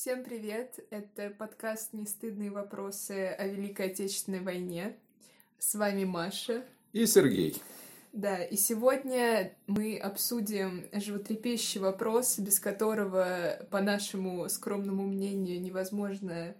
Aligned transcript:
Всем 0.00 0.24
привет! 0.24 0.82
Это 0.88 1.28
подкаст 1.28 1.92
«Нестыдные 1.92 2.50
вопросы 2.50 3.36
о 3.38 3.46
Великой 3.46 3.88
Отечественной 3.88 4.40
войне». 4.40 4.96
С 5.58 5.74
вами 5.74 6.04
Маша. 6.04 6.64
И 6.94 7.04
Сергей. 7.04 7.60
Да, 8.14 8.42
и 8.42 8.56
сегодня 8.56 9.52
мы 9.66 9.98
обсудим 9.98 10.86
животрепещущий 10.94 11.82
вопрос, 11.82 12.38
без 12.38 12.60
которого, 12.60 13.58
по 13.70 13.82
нашему 13.82 14.48
скромному 14.48 15.02
мнению, 15.02 15.60
невозможно 15.60 16.54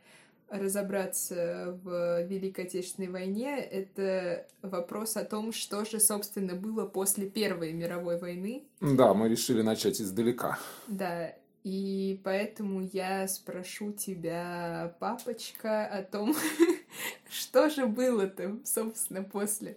разобраться 0.50 1.78
в 1.82 2.24
Великой 2.24 2.66
Отечественной 2.66 3.08
войне. 3.08 3.58
Это 3.58 4.46
вопрос 4.60 5.16
о 5.16 5.24
том, 5.24 5.52
что 5.52 5.86
же, 5.86 5.98
собственно, 5.98 6.56
было 6.56 6.84
после 6.84 7.30
Первой 7.30 7.72
мировой 7.72 8.18
войны. 8.18 8.64
Да, 8.82 9.14
мы 9.14 9.30
решили 9.30 9.62
начать 9.62 9.98
издалека. 9.98 10.58
Да, 10.88 11.32
и 11.62 12.20
поэтому 12.24 12.88
я 12.92 13.28
спрошу 13.28 13.92
тебя, 13.92 14.94
папочка, 14.98 15.86
о 15.86 16.02
том, 16.02 16.34
что 17.30 17.68
же 17.68 17.86
было-то, 17.86 18.58
собственно, 18.64 19.22
после 19.22 19.76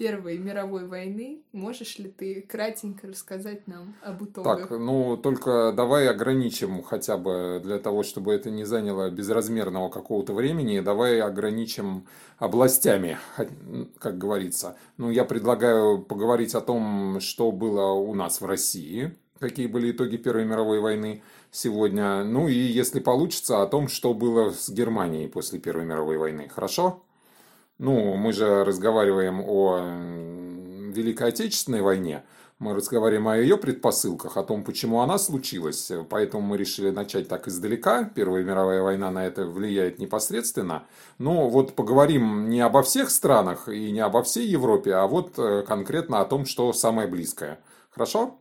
Первой 0.00 0.38
мировой 0.38 0.86
войны. 0.86 1.42
Можешь 1.52 1.98
ли 1.98 2.10
ты 2.10 2.40
кратенько 2.40 3.06
рассказать 3.06 3.68
нам 3.68 3.94
об 4.02 4.24
итогах? 4.24 4.68
Так, 4.68 4.70
ну 4.70 5.18
только 5.18 5.74
давай 5.76 6.08
ограничим 6.08 6.82
хотя 6.82 7.18
бы 7.18 7.60
для 7.62 7.78
того, 7.78 8.02
чтобы 8.02 8.32
это 8.32 8.50
не 8.50 8.64
заняло 8.64 9.10
безразмерного 9.10 9.90
какого-то 9.90 10.32
времени, 10.32 10.80
давай 10.80 11.20
ограничим 11.20 12.06
областями, 12.38 13.18
как 13.98 14.16
говорится. 14.16 14.74
Ну, 14.96 15.10
я 15.10 15.26
предлагаю 15.26 16.00
поговорить 16.00 16.54
о 16.54 16.62
том, 16.62 17.20
что 17.20 17.52
было 17.52 17.92
у 17.92 18.14
нас 18.14 18.40
в 18.40 18.46
России, 18.46 19.14
какие 19.40 19.66
были 19.66 19.90
итоги 19.90 20.16
Первой 20.16 20.44
мировой 20.44 20.80
войны 20.80 21.22
сегодня. 21.50 22.22
Ну 22.22 22.46
и, 22.46 22.54
если 22.54 23.00
получится, 23.00 23.62
о 23.62 23.66
том, 23.66 23.88
что 23.88 24.14
было 24.14 24.50
с 24.50 24.68
Германией 24.68 25.28
после 25.28 25.58
Первой 25.58 25.84
мировой 25.84 26.18
войны. 26.18 26.48
Хорошо? 26.54 27.02
Ну, 27.78 28.14
мы 28.14 28.32
же 28.32 28.62
разговариваем 28.64 29.40
о 29.40 29.80
Великой 30.92 31.28
Отечественной 31.28 31.80
войне. 31.80 32.22
Мы 32.58 32.74
разговариваем 32.74 33.26
о 33.28 33.38
ее 33.38 33.56
предпосылках, 33.56 34.36
о 34.36 34.42
том, 34.42 34.64
почему 34.64 35.00
она 35.00 35.16
случилась. 35.16 35.90
Поэтому 36.10 36.42
мы 36.42 36.58
решили 36.58 36.90
начать 36.90 37.26
так 37.26 37.48
издалека. 37.48 38.04
Первая 38.14 38.44
мировая 38.44 38.82
война 38.82 39.10
на 39.10 39.26
это 39.26 39.46
влияет 39.46 39.98
непосредственно. 39.98 40.84
Но 41.16 41.48
вот 41.48 41.74
поговорим 41.74 42.50
не 42.50 42.60
обо 42.60 42.82
всех 42.82 43.10
странах 43.10 43.70
и 43.70 43.90
не 43.90 44.00
обо 44.00 44.22
всей 44.22 44.46
Европе, 44.46 44.92
а 44.92 45.06
вот 45.06 45.38
э, 45.38 45.64
конкретно 45.66 46.20
о 46.20 46.26
том, 46.26 46.44
что 46.44 46.70
самое 46.74 47.08
близкое. 47.08 47.60
Хорошо? 47.88 48.38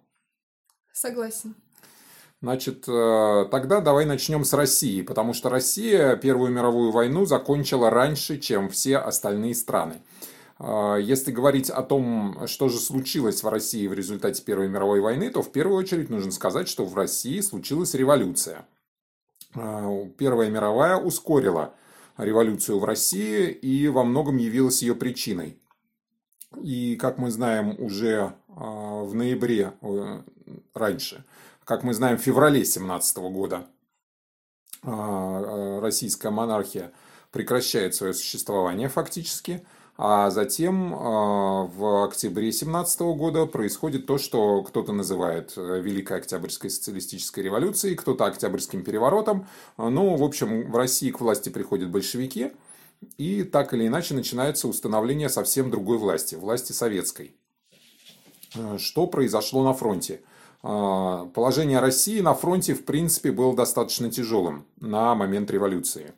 Согласен. 0.99 1.55
Значит, 2.41 2.83
э, 2.89 3.45
тогда 3.49 3.79
давай 3.79 4.05
начнем 4.05 4.43
с 4.43 4.51
России, 4.51 5.01
потому 5.01 5.33
что 5.33 5.47
Россия 5.47 6.17
Первую 6.17 6.51
мировую 6.51 6.91
войну 6.91 7.25
закончила 7.25 7.89
раньше, 7.89 8.37
чем 8.37 8.67
все 8.67 8.97
остальные 8.97 9.55
страны. 9.55 10.01
Э, 10.59 10.97
если 11.01 11.31
говорить 11.31 11.69
о 11.69 11.83
том, 11.83 12.45
что 12.47 12.67
же 12.67 12.79
случилось 12.79 13.43
в 13.43 13.47
России 13.47 13.87
в 13.87 13.93
результате 13.93 14.43
Первой 14.43 14.67
мировой 14.67 14.99
войны, 14.99 15.29
то 15.29 15.41
в 15.41 15.53
первую 15.53 15.77
очередь 15.77 16.09
нужно 16.09 16.33
сказать, 16.33 16.67
что 16.67 16.83
в 16.83 16.93
России 16.95 17.39
случилась 17.39 17.93
революция. 17.93 18.67
Э, 19.55 20.05
Первая 20.17 20.49
мировая 20.49 20.97
ускорила 20.97 21.75
революцию 22.17 22.77
в 22.77 22.83
России 22.83 23.49
и 23.49 23.87
во 23.87 24.03
многом 24.03 24.35
явилась 24.35 24.81
ее 24.81 24.95
причиной. 24.95 25.57
И, 26.61 26.97
как 26.97 27.17
мы 27.17 27.31
знаем, 27.31 27.75
уже 27.79 28.33
в 28.49 29.13
ноябре 29.13 29.73
раньше. 30.73 31.23
Как 31.69 31.83
мы 31.83 31.93
знаем, 31.93 32.17
в 32.17 32.21
феврале 32.21 32.65
17 32.65 33.17
года 33.17 33.67
а, 34.81 35.77
а, 35.77 35.79
российская 35.81 36.31
монархия 36.31 36.91
прекращает 37.31 37.93
свое 37.93 38.13
существование 38.13 38.89
фактически. 38.89 39.63
А 39.95 40.31
затем 40.31 40.95
а, 40.95 41.65
в 41.65 42.05
октябре 42.05 42.51
17 42.51 43.01
года 43.01 43.45
происходит 43.45 44.07
то, 44.07 44.17
что 44.17 44.63
кто-то 44.63 44.93
называет 44.93 45.53
э, 45.57 45.81
Великой 45.81 46.17
Октябрьской 46.17 46.69
социалистической 46.69 47.43
революцией, 47.43 47.95
кто-то 47.95 48.25
Октябрьским 48.25 48.83
переворотом. 48.83 49.45
Ну, 49.77 50.15
в 50.15 50.23
общем, 50.23 50.71
в 50.71 50.75
России 50.75 51.11
к 51.11 51.19
власти 51.19 51.49
приходят 51.49 51.91
большевики, 51.91 52.53
и 53.17 53.43
так 53.43 53.73
или 53.73 53.87
иначе 53.87 54.13
начинается 54.15 54.67
установление 54.67 55.29
совсем 55.29 55.69
другой 55.69 55.97
власти, 55.97 56.35
власти 56.35 56.71
советской. 56.71 57.35
Э, 58.55 58.77
что 58.77 59.07
произошло 59.07 59.63
на 59.63 59.73
фронте? 59.73 60.21
Э, 60.63 61.27
положение 61.33 61.79
России 61.79 62.21
на 62.21 62.33
фронте, 62.33 62.73
в 62.73 62.85
принципе, 62.85 63.31
было 63.31 63.55
достаточно 63.55 64.09
тяжелым 64.11 64.65
на 64.79 65.15
момент 65.15 65.51
революции. 65.51 66.13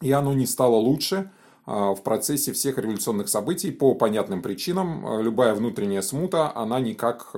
И 0.00 0.10
оно 0.12 0.32
не 0.32 0.46
стало 0.46 0.76
лучше 0.76 1.30
э, 1.66 1.70
в 1.70 2.00
процессе 2.02 2.52
всех 2.52 2.78
революционных 2.78 3.28
событий 3.28 3.70
по 3.70 3.94
понятным 3.94 4.42
причинам. 4.42 5.20
Любая 5.20 5.54
внутренняя 5.54 6.02
смута, 6.02 6.54
она 6.54 6.80
никак 6.80 7.32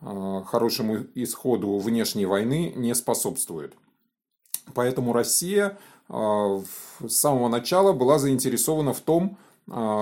хорошему 0.00 1.06
исходу 1.14 1.78
внешней 1.78 2.26
войны 2.26 2.72
не 2.74 2.92
способствует. 2.92 3.76
Поэтому 4.74 5.12
Россия 5.12 5.78
с 6.08 6.64
самого 7.06 7.46
начала 7.46 7.92
была 7.92 8.18
заинтересована 8.18 8.94
в 8.94 9.00
том, 9.00 9.38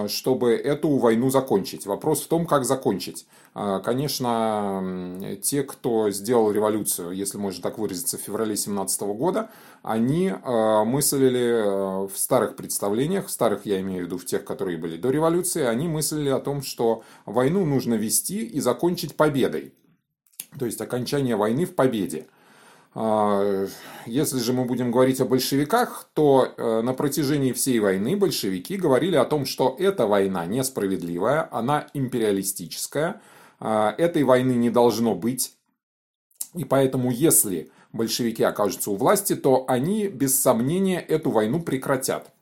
чтобы 0.08 0.53
эту 0.53 0.97
войну 0.97 1.31
закончить. 1.31 1.86
Вопрос 1.86 2.22
в 2.22 2.28
том, 2.28 2.47
как 2.47 2.64
закончить. 2.64 3.26
А, 3.53 3.81
конечно, 3.81 5.38
те, 5.42 5.62
кто 5.64 6.10
сделал 6.10 6.53
революцию, 6.53 7.12
если 7.12 7.36
можно 7.36 7.62
так 7.62 7.78
выразиться, 7.78 8.16
в 8.16 8.20
феврале 8.20 8.56
17 8.56 9.03
года, 9.03 9.50
они 9.82 10.32
а, 10.32 10.84
мыслили 10.84 12.06
в 12.08 12.16
старых 12.16 12.56
представлениях, 12.56 13.26
в 13.26 13.31
старых 13.31 13.66
я 13.66 13.81
имею 13.81 14.04
в 14.04 14.06
виду 14.06 14.19
в 14.19 14.25
тех, 14.25 14.44
которые 14.44 14.78
были 14.78 14.97
до 14.97 15.10
революции, 15.10 15.62
они 15.62 15.88
мыслили 15.88 16.28
о 16.28 16.38
том, 16.38 16.62
что 16.62 17.02
войну 17.26 17.64
нужно 17.64 17.94
вести 17.94 18.44
и 18.44 18.60
закончить 18.60 19.16
победой. 19.16 19.75
То 20.58 20.66
есть 20.66 20.81
окончание 20.81 21.37
войны 21.37 21.64
в 21.64 21.75
победе. 21.75 22.26
А, 22.93 23.67
если 24.06 24.39
же 24.39 24.53
мы 24.53 24.65
будем 24.65 24.91
говорить 24.91 25.21
о 25.21 25.25
большевиках, 25.25 26.09
то 26.12 26.53
э, 26.56 26.81
на 26.83 26.93
протяжении 26.93 27.53
всей 27.53 27.78
войны 27.78 28.17
большевики 28.17 28.77
говорили 28.77 29.17
о 29.17 29.25
том, 29.25 29.47
что 29.47 29.77
эта 29.78 30.06
война 30.06 30.45
несправедливая, 30.47 31.49
она 31.53 31.87
империалистическая, 31.95 33.21
а, 33.61 33.95
этой 33.97 34.25
войны 34.25 34.53
не 34.53 34.71
должно 34.71 35.15
быть. 35.15 35.55
И 36.55 36.65
поэтому, 36.65 37.12
если 37.12 37.71
большевики 37.93 38.43
окажутся 38.43 38.91
у 38.91 38.97
власти, 38.97 39.37
то 39.37 39.65
они 39.69 40.09
без 40.09 40.41
сомнения 40.41 41.00
эту 41.00 41.31
войну 41.31 41.61
прекратят. 41.61 42.33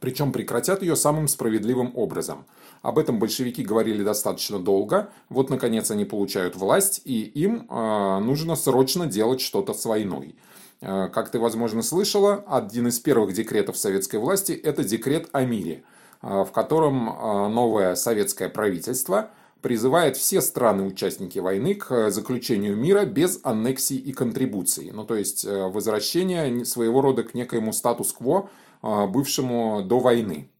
Причем 0.00 0.32
прекратят 0.32 0.82
ее 0.82 0.96
самым 0.96 1.28
справедливым 1.28 1.92
образом. 1.94 2.44
Об 2.84 2.98
этом 2.98 3.18
большевики 3.18 3.62
говорили 3.62 4.02
достаточно 4.02 4.58
долго. 4.58 5.08
Вот, 5.30 5.48
наконец, 5.48 5.90
они 5.90 6.04
получают 6.04 6.54
власть, 6.54 7.00
и 7.06 7.22
им 7.22 7.66
э, 7.70 8.18
нужно 8.18 8.56
срочно 8.56 9.06
делать 9.06 9.40
что-то 9.40 9.72
с 9.72 9.86
войной. 9.86 10.36
Э, 10.82 11.08
как 11.08 11.30
ты, 11.30 11.38
возможно, 11.38 11.80
слышала, 11.80 12.44
один 12.46 12.88
из 12.88 13.00
первых 13.00 13.32
декретов 13.32 13.78
советской 13.78 14.16
власти– 14.16 14.52
это 14.62 14.84
декрет 14.84 15.30
о 15.32 15.46
мире, 15.46 15.82
э, 16.20 16.44
в 16.44 16.52
котором 16.52 17.08
э, 17.08 17.48
новое 17.48 17.94
советское 17.94 18.50
правительство 18.50 19.30
призывает 19.62 20.18
все 20.18 20.42
страны-участники 20.42 21.38
войны 21.38 21.76
к 21.76 22.10
заключению 22.10 22.76
мира 22.76 23.06
без 23.06 23.40
аннексий 23.44 23.96
и 23.96 24.12
контрибуций. 24.12 24.90
Ну, 24.92 25.06
то 25.06 25.14
есть, 25.14 25.46
э, 25.46 25.68
возвращение 25.68 26.66
своего 26.66 27.00
рода 27.00 27.22
к 27.22 27.32
некоему 27.32 27.72
статус-кво, 27.72 28.50
э, 28.82 29.06
бывшему 29.06 29.82
до 29.82 30.00
войны. 30.00 30.50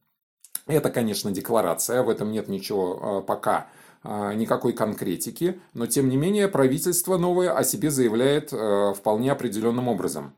Это, 0.66 0.90
конечно, 0.90 1.30
декларация, 1.30 2.02
в 2.02 2.08
этом 2.08 2.32
нет 2.32 2.48
ничего 2.48 2.98
а, 3.00 3.20
пока 3.20 3.68
а, 4.02 4.32
никакой 4.32 4.72
конкретики, 4.72 5.60
но 5.74 5.86
тем 5.86 6.08
не 6.08 6.16
менее 6.16 6.48
правительство 6.48 7.18
новое 7.18 7.52
о 7.52 7.64
себе 7.64 7.90
заявляет 7.90 8.50
а, 8.52 8.94
вполне 8.94 9.30
определенным 9.30 9.88
образом. 9.88 10.34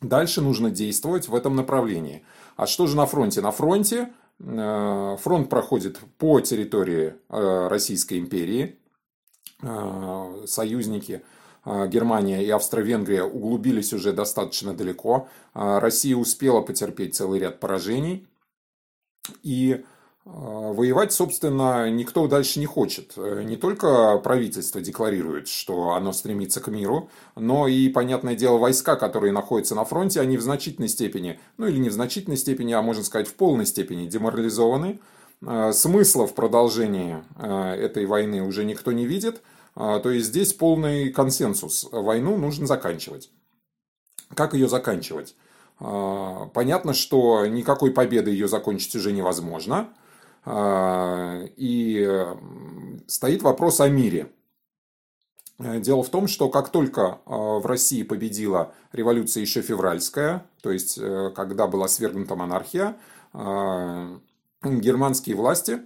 Дальше 0.00 0.40
нужно 0.40 0.70
действовать 0.70 1.28
в 1.28 1.34
этом 1.34 1.56
направлении. 1.56 2.24
А 2.56 2.66
что 2.66 2.86
же 2.86 2.96
на 2.96 3.06
фронте? 3.06 3.40
На 3.40 3.52
фронте 3.52 4.10
фронт 4.38 5.48
проходит 5.48 6.00
по 6.18 6.40
территории 6.40 7.14
Российской 7.30 8.18
империи. 8.18 8.76
Союзники 10.44 11.22
Германия 11.64 12.44
и 12.44 12.50
Австро-Венгрия 12.50 13.22
углубились 13.22 13.94
уже 13.94 14.12
достаточно 14.12 14.74
далеко. 14.74 15.28
Россия 15.54 16.16
успела 16.16 16.60
потерпеть 16.60 17.14
целый 17.14 17.40
ряд 17.40 17.60
поражений. 17.60 18.26
И 19.42 19.84
а, 20.26 20.72
Воевать, 20.72 21.12
собственно, 21.12 21.90
никто 21.90 22.26
дальше 22.26 22.58
не 22.58 22.66
хочет. 22.66 23.12
Э, 23.16 23.42
не 23.44 23.56
только 23.56 24.16
правительство 24.18 24.80
декларирует, 24.80 25.48
что 25.48 25.90
оно 25.90 26.12
стремится 26.12 26.60
к 26.60 26.68
миру, 26.68 27.10
но 27.36 27.68
и, 27.68 27.90
понятное 27.90 28.34
дело, 28.34 28.56
войска, 28.56 28.96
которые 28.96 29.32
находятся 29.32 29.74
на 29.74 29.84
фронте, 29.84 30.20
они 30.20 30.38
в 30.38 30.42
значительной 30.42 30.88
степени, 30.88 31.38
ну 31.58 31.66
или 31.66 31.76
не 31.76 31.90
в 31.90 31.92
значительной 31.92 32.38
степени, 32.38 32.72
а 32.72 32.80
можно 32.80 33.04
сказать 33.04 33.28
в 33.28 33.34
полной 33.34 33.66
степени 33.66 34.06
деморализованы. 34.06 34.98
Э, 35.46 35.72
смысла 35.74 36.26
в 36.26 36.34
продолжении 36.34 37.22
э, 37.36 37.74
этой 37.74 38.06
войны 38.06 38.42
уже 38.42 38.64
никто 38.64 38.92
не 38.92 39.06
видит. 39.06 39.42
То 39.76 40.08
есть 40.08 40.28
здесь 40.28 40.52
полный 40.52 41.10
консенсус. 41.10 41.88
Войну 41.90 42.36
нужно 42.36 42.64
заканчивать. 42.64 43.28
Как 44.32 44.54
ее 44.54 44.68
заканчивать? 44.68 45.34
Понятно, 46.54 46.94
что 46.94 47.44
никакой 47.46 47.90
победы 47.90 48.30
ее 48.30 48.48
закончить 48.48 48.94
уже 48.96 49.12
невозможно. 49.12 49.90
И 50.46 52.26
стоит 53.06 53.42
вопрос 53.42 53.80
о 53.80 53.88
мире. 53.88 54.30
Дело 55.58 56.02
в 56.02 56.08
том, 56.08 56.26
что 56.26 56.48
как 56.48 56.70
только 56.70 57.18
в 57.26 57.66
России 57.66 58.02
победила 58.02 58.72
революция 58.92 59.42
еще 59.42 59.60
февральская, 59.60 60.46
то 60.62 60.70
есть 60.70 60.98
когда 61.34 61.66
была 61.66 61.86
свергнута 61.86 62.34
монархия, 62.34 62.96
германские 64.62 65.36
власти, 65.36 65.80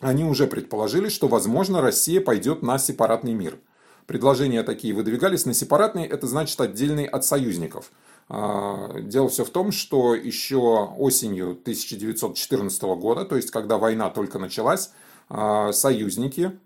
они 0.00 0.24
уже 0.24 0.46
предположили, 0.46 1.08
что, 1.08 1.28
возможно, 1.28 1.80
Россия 1.80 2.20
пойдет 2.20 2.62
на 2.62 2.78
сепаратный 2.78 3.32
мир. 3.32 3.58
Предложения 4.06 4.62
такие 4.62 4.92
выдвигались 4.92 5.46
на 5.46 5.54
сепаратный, 5.54 6.04
это 6.04 6.26
значит 6.26 6.60
отдельный 6.60 7.06
от 7.06 7.24
союзников. 7.24 7.90
А, 8.28 9.00
дело 9.00 9.28
все 9.28 9.44
в 9.44 9.50
том, 9.50 9.70
что 9.72 10.14
еще 10.14 10.88
осенью 10.98 11.50
1914 11.50 12.82
года, 12.82 13.24
то 13.24 13.36
есть 13.36 13.50
когда 13.50 13.78
война 13.78 14.10
только 14.10 14.38
началась, 14.38 14.92
а, 15.28 15.72
союзники 15.72 16.58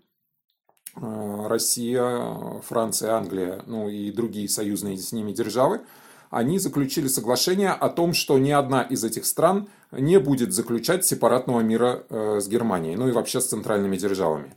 а, 0.95 1.47
Россия, 1.49 2.61
Франция, 2.61 3.15
Англия, 3.15 3.63
ну 3.67 3.89
и 3.89 4.11
другие 4.11 4.47
союзные 4.47 4.97
с 4.97 5.11
ними 5.11 5.33
державы, 5.33 5.81
они 6.29 6.59
заключили 6.59 7.07
соглашение 7.07 7.71
о 7.71 7.89
том, 7.89 8.13
что 8.13 8.37
ни 8.37 8.51
одна 8.51 8.83
из 8.83 9.03
этих 9.03 9.25
стран 9.25 9.67
не 9.91 10.19
будет 10.19 10.53
заключать 10.53 11.03
сепаратного 11.03 11.61
мира 11.61 12.03
э, 12.07 12.39
с 12.39 12.47
Германией, 12.47 12.95
ну 12.95 13.07
и 13.07 13.11
вообще 13.11 13.41
с 13.41 13.47
центральными 13.47 13.97
державами. 13.97 14.53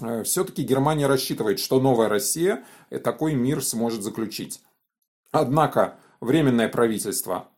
Э, 0.00 0.22
Все-таки 0.22 0.62
Германия 0.62 1.08
рассчитывает, 1.08 1.58
что 1.58 1.80
новая 1.80 2.08
Россия 2.08 2.64
такой 3.02 3.34
мир 3.34 3.60
сможет 3.64 4.04
заключить. 4.04 4.60
Однако 5.32 5.98
Временное 6.20 6.68
правительство 6.68 7.48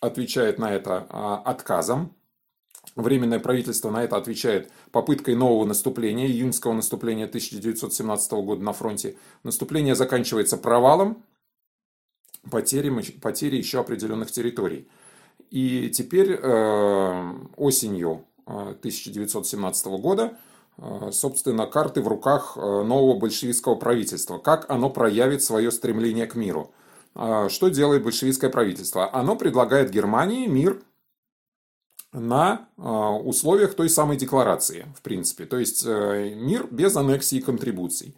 отвечает 0.00 0.58
на 0.58 0.72
это 0.72 1.06
а, 1.10 1.42
отказом. 1.44 2.14
Временное 2.94 3.40
правительство 3.40 3.90
на 3.90 4.04
это 4.04 4.16
отвечает 4.16 4.70
попыткой 4.92 5.34
нового 5.34 5.64
наступления, 5.64 6.26
июньского 6.26 6.74
наступления 6.74 7.24
1917 7.24 8.32
года 8.32 8.62
на 8.62 8.72
фронте. 8.72 9.16
Наступление 9.42 9.94
заканчивается 9.94 10.56
провалом, 10.56 11.24
потерей, 12.50 13.12
потери 13.20 13.56
еще 13.56 13.80
определенных 13.80 14.30
территорий. 14.30 14.88
И 15.50 15.90
теперь 15.90 16.38
э, 16.40 17.32
осенью 17.56 18.26
1917 18.46 19.86
э, 19.86 19.90
года, 19.98 20.38
э, 20.76 21.10
собственно, 21.10 21.66
карты 21.66 22.00
в 22.00 22.06
руках 22.06 22.56
нового 22.56 23.18
большевистского 23.18 23.74
правительства. 23.74 24.38
Как 24.38 24.70
оно 24.70 24.88
проявит 24.88 25.42
свое 25.42 25.72
стремление 25.72 26.26
к 26.26 26.36
миру. 26.36 26.72
Что 27.14 27.68
делает 27.68 28.02
большевистское 28.02 28.50
правительство? 28.50 29.14
Оно 29.14 29.36
предлагает 29.36 29.90
Германии 29.90 30.46
мир 30.46 30.82
на 32.12 32.68
условиях 32.76 33.74
той 33.74 33.88
самой 33.88 34.16
декларации, 34.16 34.86
в 34.96 35.02
принципе. 35.02 35.44
То 35.46 35.58
есть 35.58 35.86
мир 35.86 36.66
без 36.70 36.96
аннексии 36.96 37.38
и 37.38 37.42
контрибуций. 37.42 38.16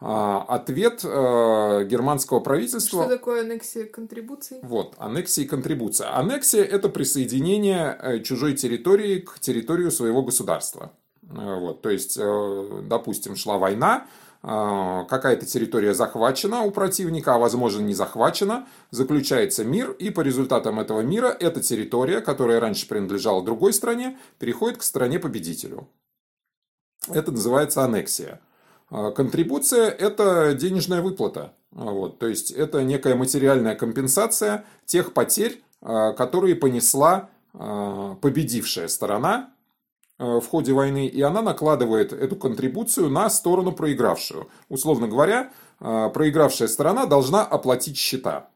А, 0.00 0.44
ответ 0.48 1.00
э, 1.04 1.84
германского 1.84 2.38
правительства... 2.38 3.02
Что 3.02 3.16
такое 3.16 3.40
аннексия 3.40 3.84
контрибуций? 3.84 4.58
Вот, 4.62 4.94
аннексия 4.98 5.44
и 5.44 5.48
контрибуция. 5.48 6.16
Аннексия– 6.16 6.62
это 6.64 6.88
присоединение 6.88 7.98
э, 8.00 8.20
чужой 8.20 8.54
территории 8.54 9.18
к 9.18 9.40
территорию 9.40 9.90
своего 9.90 10.22
государства. 10.22 10.92
Э, 11.22 11.58
вот, 11.58 11.82
то 11.82 11.90
есть, 11.90 12.16
допустим, 12.16 13.34
шла 13.34 13.58
война, 13.58 14.06
какая-то 14.40 15.46
территория 15.46 15.94
захвачена 15.94 16.62
у 16.62 16.70
противника, 16.70 17.34
а 17.34 17.38
возможно 17.38 17.80
не 17.80 17.94
захвачена, 17.94 18.66
заключается 18.90 19.64
мир, 19.64 19.90
и 19.90 20.10
по 20.10 20.20
результатам 20.20 20.78
этого 20.78 21.00
мира 21.00 21.26
эта 21.28 21.60
территория, 21.60 22.20
которая 22.20 22.60
раньше 22.60 22.86
принадлежала 22.86 23.44
другой 23.44 23.72
стране, 23.72 24.16
переходит 24.38 24.78
к 24.78 24.82
стране-победителю. 24.82 25.88
Это 27.08 27.32
называется 27.32 27.84
аннексия. 27.84 28.40
А, 28.90 29.10
контрибуция– 29.10 29.90
это 29.98 30.54
денежная 30.54 31.02
выплата. 31.02 31.52
А, 31.72 31.84
вот, 31.90 32.18
то 32.18 32.26
есть 32.26 32.50
это 32.50 32.82
некая 32.82 33.14
материальная 33.14 33.74
компенсация 33.74 34.64
тех 34.86 35.12
потерь, 35.12 35.62
а, 35.80 36.12
которые 36.12 36.54
понесла 36.54 37.30
победившая 38.20 38.88
сторона 38.88 39.52
в 40.18 40.42
ходе 40.42 40.72
войны, 40.72 41.06
и 41.06 41.22
она 41.22 41.42
накладывает 41.42 42.12
эту 42.12 42.36
контрибуцию 42.36 43.08
на 43.08 43.30
сторону 43.30 43.72
проигравшую. 43.72 44.48
Условно 44.68 45.06
говоря, 45.06 45.52
проигравшая 45.78 46.66
сторона 46.66 47.06
должна 47.06 47.44
оплатить 47.44 47.96
счета. 47.96 48.50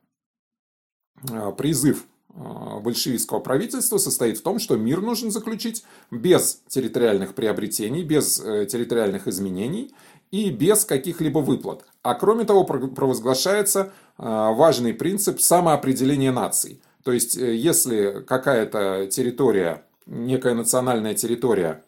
Призыв 1.56 2.04
большевистского 2.34 3.38
правительства 3.38 3.98
состоит 3.98 4.38
в 4.38 4.42
том, 4.42 4.58
что 4.58 4.76
мир 4.76 5.02
нужно 5.02 5.30
заключить 5.30 5.84
без 6.10 6.62
территориальных 6.66 7.34
приобретений, 7.34 8.02
без 8.02 8.40
э, 8.40 8.64
территориальных 8.66 9.28
изменений– 9.28 9.94
и 10.32 10.50
без 10.50 10.84
каких-либо 10.84 11.38
выплат. 11.38 11.84
А 12.02 12.14
кроме 12.14 12.44
того, 12.44 12.64
провозглашается 12.64 13.92
важный 14.18 14.94
принцип 14.94 15.40
самоопределения 15.40 16.32
наций. 16.32 16.80
То 17.04 17.12
есть, 17.12 17.36
э, 17.36 17.54
если 17.54 18.24
какая-то 18.26 19.08
территория, 19.10 19.84
некая 20.06 20.54
национальная 20.54 21.14
территория 21.14 21.82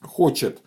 хочет, 0.00 0.60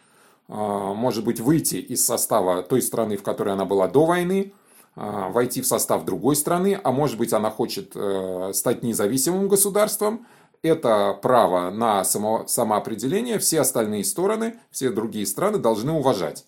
а, 0.47 0.94
может 0.94 1.24
быть, 1.24 1.39
выйти 1.39 1.75
из 1.75 2.06
состава 2.06 2.63
той 2.63 2.81
страны, 2.81 3.18
в 3.18 3.24
которой 3.24 3.53
она 3.53 3.65
была 3.65 3.88
до 3.88 4.06
войны, 4.06 4.53
а, 4.95 5.30
войти 5.30 5.62
в 5.62 5.68
состав 5.68 6.06
другой 6.06 6.36
страны, 6.36 6.80
а 6.81 6.92
может 6.92 7.18
быть, 7.18 7.33
она 7.33 7.50
хочет 7.50 7.92
э, 7.95 8.51
стать 8.53 8.81
независимым 8.81 9.50
государством, 9.50 10.25
это 10.62 11.18
право 11.21 11.69
на 11.69 12.03
само, 12.03 12.45
самоопределение 12.47 13.39
все 13.39 13.62
остальные 13.62 14.03
стороны, 14.06 14.59
все 14.71 14.89
другие 14.89 15.25
страны 15.25 15.57
должны 15.57 15.92
уважать. 15.92 16.45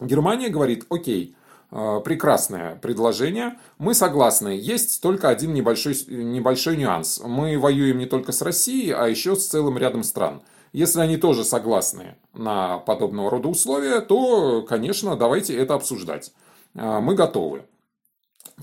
Германия 0.00 0.48
говорит, 0.48 0.86
окей, 0.88 1.36
прекрасное 1.70 2.74
предложение, 2.76 3.56
мы 3.78 3.94
согласны, 3.94 4.48
есть 4.48 5.00
только 5.00 5.28
один 5.28 5.54
небольшой, 5.54 5.96
небольшой 6.08 6.76
нюанс. 6.76 7.20
Мы 7.24 7.58
воюем 7.58 7.98
не 7.98 8.06
только 8.06 8.32
с 8.32 8.42
Россией, 8.42 8.90
а 8.90 9.06
еще 9.06 9.36
с 9.36 9.46
целым 9.46 9.78
рядом 9.78 10.02
стран. 10.02 10.42
Если 10.72 11.00
они 11.00 11.16
тоже 11.16 11.44
согласны 11.44 12.16
на 12.32 12.78
подобного 12.78 13.30
рода 13.30 13.48
условия, 13.48 14.00
то, 14.00 14.62
конечно, 14.62 15.16
давайте 15.16 15.56
это 15.56 15.74
обсуждать. 15.74 16.32
Э, 16.74 17.00
мы 17.00 17.14
готовы. 17.14 17.62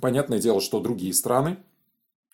Понятное 0.02 0.40
дело, 0.40 0.62
что 0.62 0.80
другие 0.80 1.14
страны, 1.14 1.58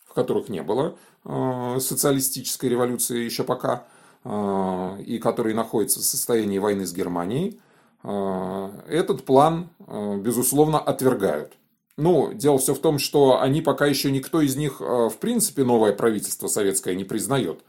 в 0.05 0.13
которых 0.13 0.49
не 0.49 0.63
было 0.63 0.95
э, 1.23 1.77
социалистической 1.79 2.69
революции 2.69 3.23
еще 3.23 3.43
пока, 3.43 3.85
и 4.25 5.19
которые 5.21 5.53
находятся 5.53 5.99
в 5.99 6.03
состоянии 6.03 6.57
войны 6.57 6.85
с 6.85 6.93
Германией, 6.93 7.59
Э, 7.59 7.72
этот 8.03 9.23
план, 9.23 9.69
э, 9.87 10.17
безусловно, 10.17 10.79
отвергают. 10.79 11.53
Ну, 11.95 12.33
дело 12.33 12.57
все 12.57 12.73
в 12.73 12.79
том, 12.79 12.99
что 12.99 13.39
они 13.39 13.61
пока 13.61 13.85
еще 13.85 14.11
никто 14.11 14.41
из 14.41 14.55
них, 14.55 14.81
э, 14.81 15.09
в 15.09 15.17
принципе, 15.19 15.63
новое 15.63 15.93
правительство 15.93 16.47
советское 16.47 16.95
не 16.95 17.05
признает, 17.05 17.61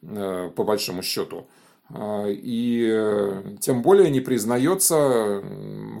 по 0.00 0.64
большому 0.64 1.02
счету. 1.02 1.46
И 1.94 3.58
тем 3.60 3.82
более 3.82 4.10
не 4.10 4.20
признается 4.20 5.42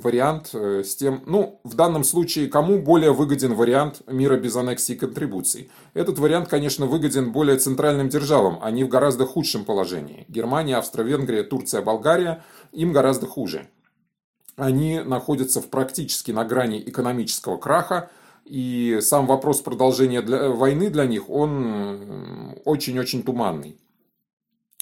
вариант 0.02 0.54
с 0.54 0.96
тем, 0.96 1.22
ну, 1.26 1.60
в 1.64 1.74
данном 1.74 2.02
случае, 2.02 2.48
кому 2.48 2.78
более 2.80 3.12
выгоден 3.12 3.54
вариант 3.54 4.00
мира 4.08 4.36
без 4.36 4.56
аннексии 4.56 4.94
и 4.94 4.98
контрибуций. 4.98 5.70
Этот 5.92 6.18
вариант, 6.18 6.48
конечно, 6.48 6.86
выгоден 6.86 7.30
более 7.30 7.58
центральным 7.58 8.08
державам, 8.08 8.58
они 8.62 8.84
в 8.84 8.88
гораздо 8.88 9.26
худшем 9.26 9.64
положении. 9.64 10.24
Германия, 10.28 10.76
Австро-Венгрия, 10.76 11.42
Турция, 11.42 11.82
Болгария, 11.82 12.42
им 12.72 12.92
гораздо 12.92 13.26
хуже 13.26 13.68
они 14.56 15.00
находятся 15.00 15.60
в 15.60 15.68
практически 15.68 16.30
на 16.30 16.44
грани 16.44 16.82
экономического 16.84 17.56
краха, 17.56 18.10
и 18.44 18.98
сам 19.00 19.26
вопрос 19.26 19.60
продолжения 19.60 20.20
для, 20.20 20.48
войны 20.50 20.90
для 20.90 21.06
них, 21.06 21.30
он 21.30 22.56
очень-очень 22.64 23.22
туманный. 23.22 23.78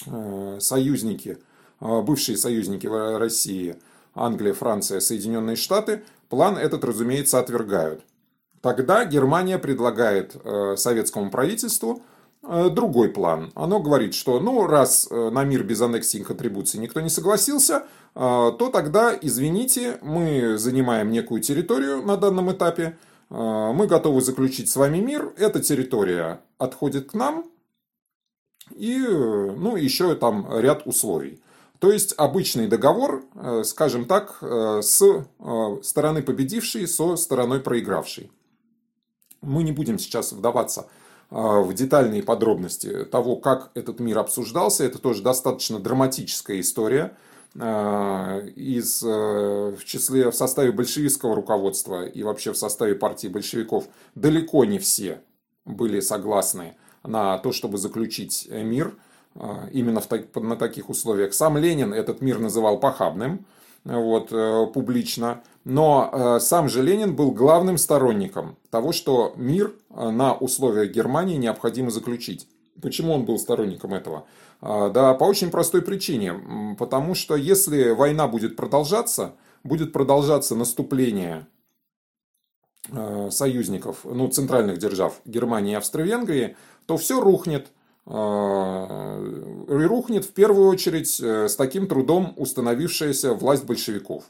Э, 0.07 0.57
союзники, 0.59 1.37
э, 1.79 2.01
бывшие 2.01 2.37
союзники 2.37 2.87
России, 2.87 3.75
Англия, 4.15 4.53
Франция, 4.53 4.99
Соединенные 4.99 5.55
Штаты, 5.55 6.03
план 6.29 6.57
этот, 6.57 6.83
разумеется, 6.83 7.39
отвергают. 7.39 8.03
Тогда 8.61 9.05
Германия 9.05 9.57
предлагает 9.57 10.35
э, 10.35 10.75
советскому 10.77 11.31
правительству 11.31 12.03
другой 12.41 13.09
план. 13.09 13.51
Оно 13.53 13.79
говорит, 13.79 14.15
что 14.15 14.39
ну, 14.39 14.65
раз 14.65 15.07
на 15.11 15.43
мир 15.43 15.63
без 15.63 15.79
аннексии 15.79 16.21
и 16.21 16.23
контрибуции 16.23 16.79
никто 16.79 16.99
не 16.99 17.09
согласился, 17.09 17.83
то 18.13 18.69
тогда, 18.73 19.17
извините, 19.19 19.97
мы 20.01 20.57
занимаем 20.57 21.11
некую 21.11 21.41
территорию 21.41 22.01
на 22.01 22.17
данном 22.17 22.51
этапе, 22.51 22.97
а, 23.29 23.71
мы 23.71 23.87
готовы 23.87 24.21
заключить 24.21 24.69
с 24.69 24.75
вами 24.75 24.97
мир, 24.97 25.33
эта 25.37 25.61
территория 25.61 26.41
отходит 26.57 27.11
к 27.11 27.13
нам, 27.13 27.45
и 28.75 28.97
ну, 28.97 29.75
еще 29.77 30.15
там 30.15 30.47
ряд 30.59 30.83
условий. 30.85 31.41
То 31.81 31.91
есть 31.91 32.13
обычный 32.15 32.67
договор, 32.67 33.25
э, 33.33 33.63
скажем 33.65 34.05
так, 34.05 34.37
э, 34.41 34.81
с 34.83 35.01
э, 35.01 35.77
стороны 35.81 36.21
победившей 36.21 36.87
со 36.87 37.15
стороной 37.15 37.59
проигравшей. 37.59 38.31
Мы 39.41 39.63
не 39.63 39.71
будем 39.71 39.97
сейчас 39.97 40.31
вдаваться 40.31 40.87
в 41.31 41.73
детальные 41.73 42.23
подробности 42.23 43.05
того, 43.05 43.37
как 43.37 43.71
этот 43.73 44.01
мир 44.01 44.19
обсуждался. 44.19 44.83
Это 44.83 44.99
тоже 44.99 45.23
достаточно 45.23 45.79
драматическая 45.79 46.59
история. 46.59 47.17
Из, 47.53 49.01
в 49.03 49.83
числе, 49.83 50.31
в 50.31 50.35
составе 50.35 50.71
большевистского 50.71 51.35
руководства 51.35 52.05
и 52.05 52.23
вообще 52.23 52.53
в 52.53 52.57
составе 52.57 52.95
партии 52.95 53.27
большевиков 53.27 53.89
далеко 54.15 54.63
не 54.63 54.79
все 54.79 55.19
были 55.65 55.99
согласны 55.99 56.77
на 57.03 57.37
то, 57.39 57.51
чтобы 57.51 57.77
заключить 57.77 58.47
мир 58.49 58.95
именно 59.71 59.99
в, 59.99 60.39
на 60.39 60.55
таких 60.55 60.89
условиях. 60.89 61.33
Сам 61.33 61.57
Ленин 61.57 61.93
этот 61.93 62.21
мир 62.21 62.39
называл 62.39 62.79
похабным 62.79 63.45
вот, 63.83 64.31
э, 64.31 64.67
публично. 64.73 65.41
Но 65.63 66.09
э, 66.11 66.39
сам 66.39 66.69
же 66.69 66.81
Ленин 66.81 67.15
был 67.15 67.31
главным 67.31 67.77
сторонником 67.77 68.57
того, 68.69 68.91
что 68.91 69.33
мир 69.35 69.73
э, 69.89 70.09
на 70.09 70.33
условиях 70.33 70.91
Германии 70.91 71.37
необходимо 71.37 71.91
заключить. 71.91 72.47
Почему 72.81 73.13
он 73.13 73.25
был 73.25 73.37
сторонником 73.37 73.93
этого? 73.93 74.25
Да, 74.61 75.15
по 75.15 75.23
очень 75.23 75.49
простой 75.49 75.81
причине. 75.81 76.75
Потому 76.77 77.15
что 77.15 77.35
если 77.35 77.91
война 77.91 78.27
будет 78.27 78.55
продолжаться, 78.55 79.33
будет 79.63 79.91
продолжаться 79.91 80.55
наступление 80.55 81.47
союзников, 83.29 83.99
ну, 84.03 84.27
центральных 84.27 84.77
держав 84.77 85.21
Германии 85.25 85.73
и 85.73 85.75
Австро-Венгрии, 85.75 86.55
то 86.85 86.97
все 86.97 87.19
рухнет. 87.19 87.71
И 88.07 88.11
рухнет 88.11 90.25
в 90.25 90.33
первую 90.33 90.67
очередь 90.67 91.19
с 91.19 91.55
таким 91.55 91.87
трудом 91.87 92.33
установившаяся 92.37 93.33
власть 93.33 93.65
большевиков. 93.65 94.25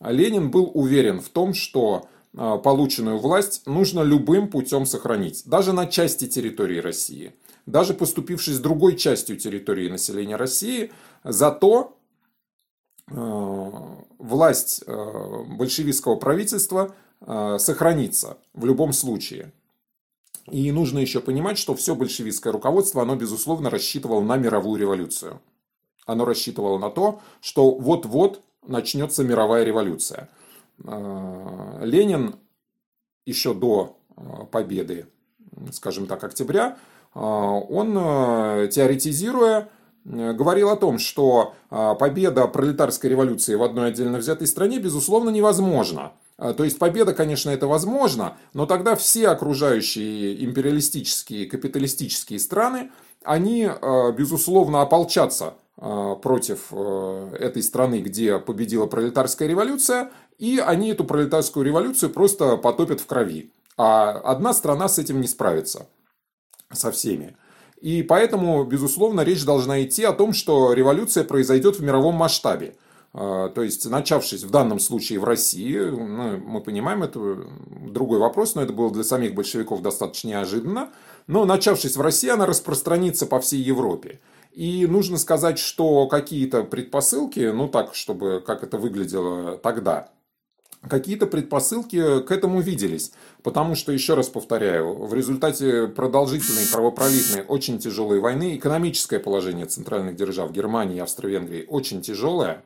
Ленин 0.00 0.50
был 0.50 0.70
уверен 0.74 1.20
в 1.20 1.28
том, 1.28 1.54
что 1.54 2.08
а, 2.36 2.58
полученную 2.58 3.18
власть 3.18 3.66
нужно 3.66 4.00
любым 4.00 4.48
путем 4.48 4.86
сохранить, 4.86 5.42
даже 5.46 5.72
на 5.72 5.86
части 5.86 6.26
территории 6.26 6.78
России. 6.78 7.32
Даже 7.66 7.94
поступившись 7.94 8.58
другой 8.58 8.96
частью 8.96 9.36
территории 9.36 9.88
населения 9.88 10.36
России, 10.36 10.92
зато 11.24 11.96
а, 13.06 14.04
власть 14.18 14.82
а, 14.86 15.44
большевистского 15.44 16.16
правительства 16.16 16.94
сохранится 17.58 18.38
в 18.54 18.64
любом 18.64 18.94
случае. 18.94 19.52
И 20.50 20.72
нужно 20.72 21.00
еще 21.00 21.20
понимать, 21.20 21.58
что 21.58 21.74
все 21.74 21.94
большевистское 21.94 22.50
руководство, 22.50 23.02
оно, 23.02 23.14
безусловно, 23.14 23.68
рассчитывало 23.68 24.22
на 24.22 24.38
мировую 24.38 24.80
революцию. 24.80 25.38
Оно 26.06 26.24
рассчитывало 26.24 26.78
на 26.78 26.88
то, 26.88 27.20
что 27.42 27.72
вот-вот 27.72 28.42
начнется 28.66 29.22
мировая 29.22 29.64
революция. 29.64 30.30
Ленин 30.78 32.36
еще 33.26 33.52
до 33.52 33.98
победы, 34.50 35.06
скажем 35.72 36.06
так, 36.06 36.24
октября, 36.24 36.78
он, 37.14 37.94
теоретизируя, 38.70 39.68
говорил 40.04 40.70
о 40.70 40.76
том, 40.76 40.98
что 40.98 41.54
победа 41.68 42.46
пролетарской 42.46 43.10
революции 43.10 43.54
в 43.54 43.62
одной 43.62 43.88
отдельно 43.88 44.18
взятой 44.18 44.46
стране, 44.46 44.78
безусловно, 44.78 45.30
невозможна. 45.30 46.12
То 46.36 46.64
есть 46.64 46.78
победа, 46.78 47.12
конечно, 47.12 47.50
это 47.50 47.66
возможно, 47.66 48.36
но 48.54 48.66
тогда 48.66 48.96
все 48.96 49.28
окружающие 49.28 50.44
империалистические, 50.44 51.46
капиталистические 51.46 52.38
страны, 52.38 52.90
они, 53.24 53.68
безусловно, 54.16 54.80
ополчатся 54.80 55.54
Э, 55.82 56.14
против 56.20 56.66
э, 56.72 57.36
этой 57.40 57.62
страны, 57.62 58.02
где 58.02 58.38
победила 58.38 58.84
пролетарская 58.84 59.48
революция, 59.48 60.10
и 60.36 60.58
они 60.58 60.90
эту 60.90 61.04
пролетарскую 61.04 61.64
революцию 61.64 62.10
просто 62.10 62.58
потопят 62.58 63.00
в 63.00 63.06
крови. 63.06 63.50
А 63.78 64.10
одна 64.10 64.52
страна 64.52 64.88
с 64.88 64.98
этим 64.98 65.22
не 65.22 65.26
справится 65.26 65.86
со 66.72 66.90
всеми. 66.90 67.36
И 67.80 68.02
поэтому, 68.02 68.64
безусловно, 68.64 69.22
речь 69.22 69.44
должна 69.44 69.82
идти 69.82 70.04
о 70.04 70.12
том, 70.12 70.32
что 70.32 70.72
революция 70.72 71.24
произойдет 71.24 71.76
в 71.76 71.82
мировом 71.82 72.14
масштабе. 72.14 72.74
Э, 73.14 73.50
то 73.54 73.62
есть, 73.62 73.88
начавшись 73.88 74.44
в 74.44 74.50
данном 74.50 74.78
случае 74.78 75.18
в 75.18 75.24
России, 75.24 75.78
ну, 75.78 76.38
мы 76.38 76.60
понимаем, 76.60 77.02
это 77.02 77.38
другой 77.88 78.18
вопрос, 78.18 78.54
но 78.54 78.62
это 78.62 78.72
было 78.72 78.90
для 78.90 79.04
самих 79.04 79.34
большевиков 79.34 79.80
достаточно 79.82 80.28
неожиданно, 80.28 80.90
но 81.26 81.44
начавшись 81.44 81.96
в 81.96 82.00
России, 82.00 82.28
она 82.28 82.46
распространится 82.46 83.26
по 83.26 83.40
всей 83.40 83.62
Европе. 83.62 84.20
И 84.52 84.86
нужно 84.86 85.16
сказать, 85.16 85.58
что 85.58 86.06
какие-то 86.06 86.64
предпосылки, 86.64 87.50
ну 87.52 87.68
так, 87.68 87.94
чтобы 87.94 88.42
как 88.44 88.62
это 88.62 88.78
выглядело 88.78 89.56
тогда, 89.56 90.10
какие-то 90.88 91.26
предпосылки 91.26 92.20
к 92.22 92.30
этому 92.30 92.60
виделись. 92.60 93.12
Потому 93.42 93.74
что, 93.74 93.92
еще 93.92 94.14
раз 94.14 94.28
повторяю, 94.28 95.06
в 95.06 95.14
результате 95.14 95.88
продолжительной, 95.88 96.66
кровопролитной, 96.70 97.42
очень 97.42 97.78
тяжелой 97.78 98.20
войны 98.20 98.56
экономическое 98.56 99.18
положение 99.18 99.66
центральных 99.66 100.16
держав 100.16 100.52
Германии 100.52 100.96
и 100.96 101.00
Австро-Венгрии 101.00 101.66
очень 101.68 102.02
тяжелое. 102.02 102.62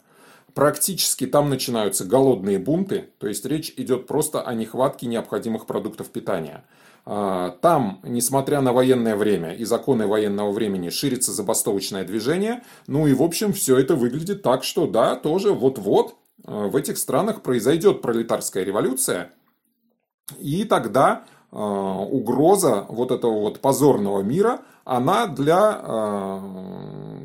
Практически 0.55 1.27
там 1.27 1.51
начинаются 1.51 2.05
голодные 2.05 2.61
бунты, 2.61 3.09
то 3.19 3.27
есть 3.27 3.45
речь 3.45 3.75
идет 3.77 4.07
просто 4.07 4.41
о 4.41 4.55
нехватке 4.55 5.09
необходимых 5.09 5.67
продуктов 5.67 6.11
питания. 6.11 6.65
А, 7.07 7.51
там, 7.61 8.01
несмотря 8.05 8.61
на 8.61 8.73
военное 8.73 9.17
время 9.17 9.53
и 9.55 9.65
законы 9.65 10.07
военного 10.07 10.53
времени, 10.53 10.91
ширится 10.91 11.33
забастовочное 11.33 12.05
движение. 12.05 12.63
Ну 12.87 13.07
и, 13.07 13.15
в 13.15 13.23
общем, 13.23 13.53
все 13.53 13.77
это 13.77 13.97
выглядит 13.97 14.43
так, 14.43 14.65
что 14.65 14.87
да, 14.87 15.17
тоже 15.17 15.53
вот-вот 15.53 16.15
в 16.45 16.77
этих 16.77 16.99
странах 16.99 17.43
произойдет 17.43 18.03
пролетарская 18.03 18.65
революция. 18.65 19.33
И 20.39 20.65
тогда 20.65 21.25
а, 21.51 21.99
угроза 21.99 22.87
вот 22.89 23.11
этого 23.11 23.41
вот 23.41 23.61
позорного 23.61 24.21
мира, 24.21 24.61
она 24.85 25.27
для, 25.27 25.81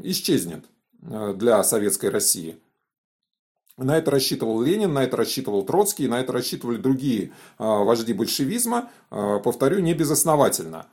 исчезнет 0.04 0.66
для 1.02 1.62
советской 1.64 2.10
России. 2.10 2.58
На 3.78 3.98
это 3.98 4.12
рассчитывал 4.12 4.62
Ленин, 4.62 4.94
на 4.94 5.04
это 5.04 5.18
рассчитывал 5.18 5.64
Троцкий, 5.64 6.08
на 6.08 6.22
это 6.22 6.32
рассчитывали 6.32 6.78
другие 6.78 7.32
вожди 7.58 8.14
большевизма, 8.14 8.90
повторю, 9.10 9.80
не 9.80 9.94
безосновательно. 9.94 10.88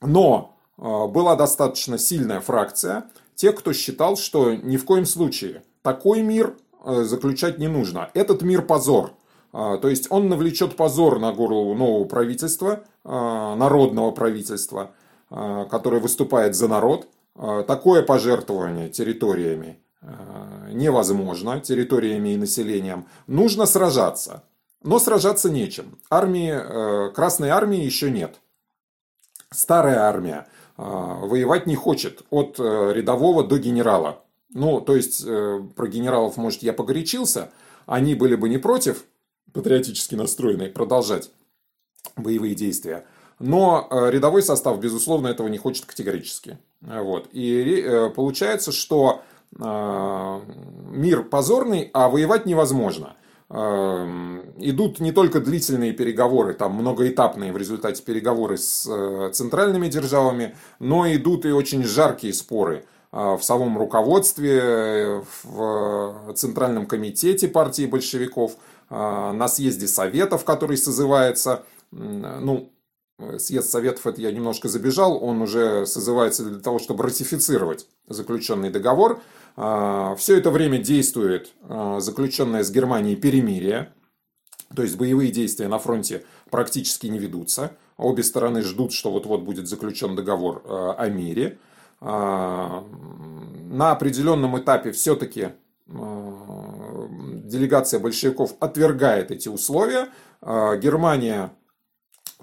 Но 0.00 0.56
была 0.76 1.34
достаточно 1.34 1.98
сильная 1.98 2.40
фракция 2.40 3.10
тех, 3.34 3.56
кто 3.56 3.72
считал, 3.72 4.16
что 4.16 4.54
ни 4.54 4.76
в 4.76 4.84
коем 4.84 5.06
случае 5.06 5.64
такой 5.82 6.22
мир 6.22 6.56
заключать 6.84 7.58
не 7.58 7.68
нужно. 7.68 8.10
Этот 8.14 8.42
мир 8.42 8.62
позор. 8.62 9.12
То 9.52 9.88
есть 9.88 10.10
он 10.10 10.28
навлечет 10.28 10.76
позор 10.76 11.18
на 11.18 11.32
голову 11.32 11.74
нового 11.74 12.04
правительства, 12.04 12.84
народного 13.04 14.10
правительства, 14.10 14.90
которое 15.30 16.00
выступает 16.00 16.54
за 16.54 16.68
народ. 16.68 17.08
Такое 17.66 18.02
пожертвование 18.02 18.90
территориями 18.90 19.78
Э, 20.00 20.70
невозможно 20.72 21.60
территориями 21.60 22.30
и 22.30 22.36
населением. 22.36 23.06
Нужно 23.26 23.66
сражаться. 23.66 24.44
Но 24.82 24.98
сражаться 24.98 25.50
нечем. 25.50 25.98
Армии, 26.08 26.52
э, 26.52 27.10
Красной 27.12 27.48
армии 27.48 27.80
еще 27.80 28.10
нет. 28.10 28.36
Старая 29.50 30.00
армия 30.00 30.46
э, 30.76 30.82
воевать 30.82 31.66
не 31.66 31.74
хочет 31.74 32.22
от 32.30 32.58
рядового 32.58 33.44
до 33.44 33.58
генерала. 33.58 34.22
Ну, 34.52 34.80
то 34.80 34.96
есть, 34.96 35.24
про 35.24 35.88
генералов, 35.88 36.36
может, 36.36 36.62
я 36.62 36.72
погорячился. 36.72 37.50
Они 37.86 38.14
были 38.14 38.34
бы 38.34 38.48
не 38.48 38.58
против, 38.58 39.04
патриотически 39.52 40.14
настроенные, 40.14 40.70
продолжать 40.70 41.30
боевые 42.16 42.54
действия. 42.54 43.04
Но 43.38 43.88
рядовой 43.90 44.42
состав, 44.42 44.80
безусловно, 44.80 45.28
этого 45.28 45.48
не 45.48 45.58
хочет 45.58 45.84
категорически. 45.84 46.58
Вот. 46.80 47.28
И 47.32 48.10
получается, 48.14 48.72
что 48.72 49.22
Э, 49.58 50.40
мир 50.90 51.24
позорный, 51.24 51.90
а 51.92 52.08
воевать 52.08 52.46
невозможно. 52.46 53.16
Э, 53.50 54.06
идут 54.58 55.00
не 55.00 55.12
только 55.12 55.40
длительные 55.40 55.92
переговоры, 55.92 56.54
там 56.54 56.74
многоэтапные 56.74 57.52
в 57.52 57.56
результате 57.56 58.02
переговоры 58.02 58.58
с 58.58 58.86
э, 58.88 59.30
центральными 59.32 59.88
державами, 59.88 60.54
но 60.78 61.10
идут 61.12 61.46
и 61.46 61.50
очень 61.50 61.82
жаркие 61.84 62.34
споры 62.34 62.84
в 63.10 63.40
самом 63.40 63.78
руководстве, 63.78 65.22
в 65.42 66.32
Центральном 66.34 66.86
комитете 66.86 67.48
партии 67.48 67.86
большевиков, 67.86 68.56
на 68.90 69.48
съезде 69.48 69.86
Советов, 69.86 70.44
который 70.44 70.76
созывается, 70.76 71.64
ну, 71.90 72.70
съезд 73.38 73.70
Советов, 73.70 74.06
это 74.06 74.20
я 74.20 74.30
немножко 74.30 74.68
забежал, 74.68 75.22
он 75.22 75.42
уже 75.42 75.86
созывается 75.86 76.44
для 76.44 76.60
того, 76.60 76.78
чтобы 76.78 77.04
ратифицировать 77.04 77.86
заключенный 78.06 78.70
договор. 78.70 79.20
А, 79.56 80.14
Все 80.16 80.36
это 80.38 80.50
время 80.50 80.78
действует 80.78 81.52
а, 81.62 81.98
заключенное 82.00 82.62
с 82.62 82.70
Германией 82.70 83.16
перемирие, 83.16 83.92
то 84.74 84.82
есть 84.82 84.96
боевые 84.96 85.32
действия 85.32 85.66
на 85.66 85.78
фронте 85.78 86.24
практически 86.50 87.06
не 87.08 87.18
ведутся. 87.18 87.72
Обе 87.96 88.22
стороны 88.22 88.62
ждут, 88.62 88.92
что 88.92 89.10
вот-вот 89.10 89.40
будет 89.40 89.66
заключен 89.66 90.14
договор 90.14 90.62
а, 90.64 90.92
о 90.92 91.08
мире. 91.08 91.58
На 92.00 93.92
определенном 93.92 94.58
этапе 94.58 94.92
все-таки 94.92 95.50
делегация 95.86 98.00
большевиков 98.00 98.54
отвергает 98.60 99.30
эти 99.30 99.48
условия. 99.48 100.08
Германия 100.40 101.52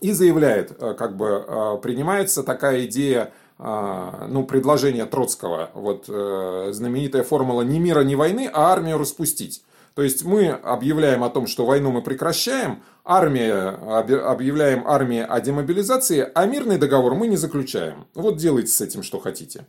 и 0.01 0.11
заявляет, 0.11 0.77
как 0.77 1.15
бы 1.15 1.79
принимается 1.81 2.43
такая 2.43 2.85
идея 2.85 3.31
ну, 3.57 4.45
предложение 4.45 5.05
Троцкого, 5.05 5.69
вот 5.73 6.07
знаменитая 6.07 7.23
формула 7.23 7.61
«ни 7.61 7.79
мира, 7.79 8.01
ни 8.01 8.15
войны, 8.15 8.51
а 8.53 8.73
армию 8.73 8.97
распустить». 8.97 9.63
То 9.93 10.01
есть 10.01 10.25
мы 10.25 10.49
объявляем 10.49 11.23
о 11.23 11.29
том, 11.29 11.47
что 11.47 11.65
войну 11.65 11.91
мы 11.91 12.01
прекращаем, 12.01 12.83
армия, 13.05 13.69
объявляем 13.69 14.85
армии 14.87 15.19
о 15.19 15.39
демобилизации, 15.39 16.29
а 16.33 16.45
мирный 16.45 16.77
договор 16.77 17.15
мы 17.15 17.27
не 17.27 17.37
заключаем. 17.37 18.07
Вот 18.15 18.37
делайте 18.37 18.71
с 18.71 18.81
этим, 18.81 19.03
что 19.03 19.19
хотите. 19.19 19.67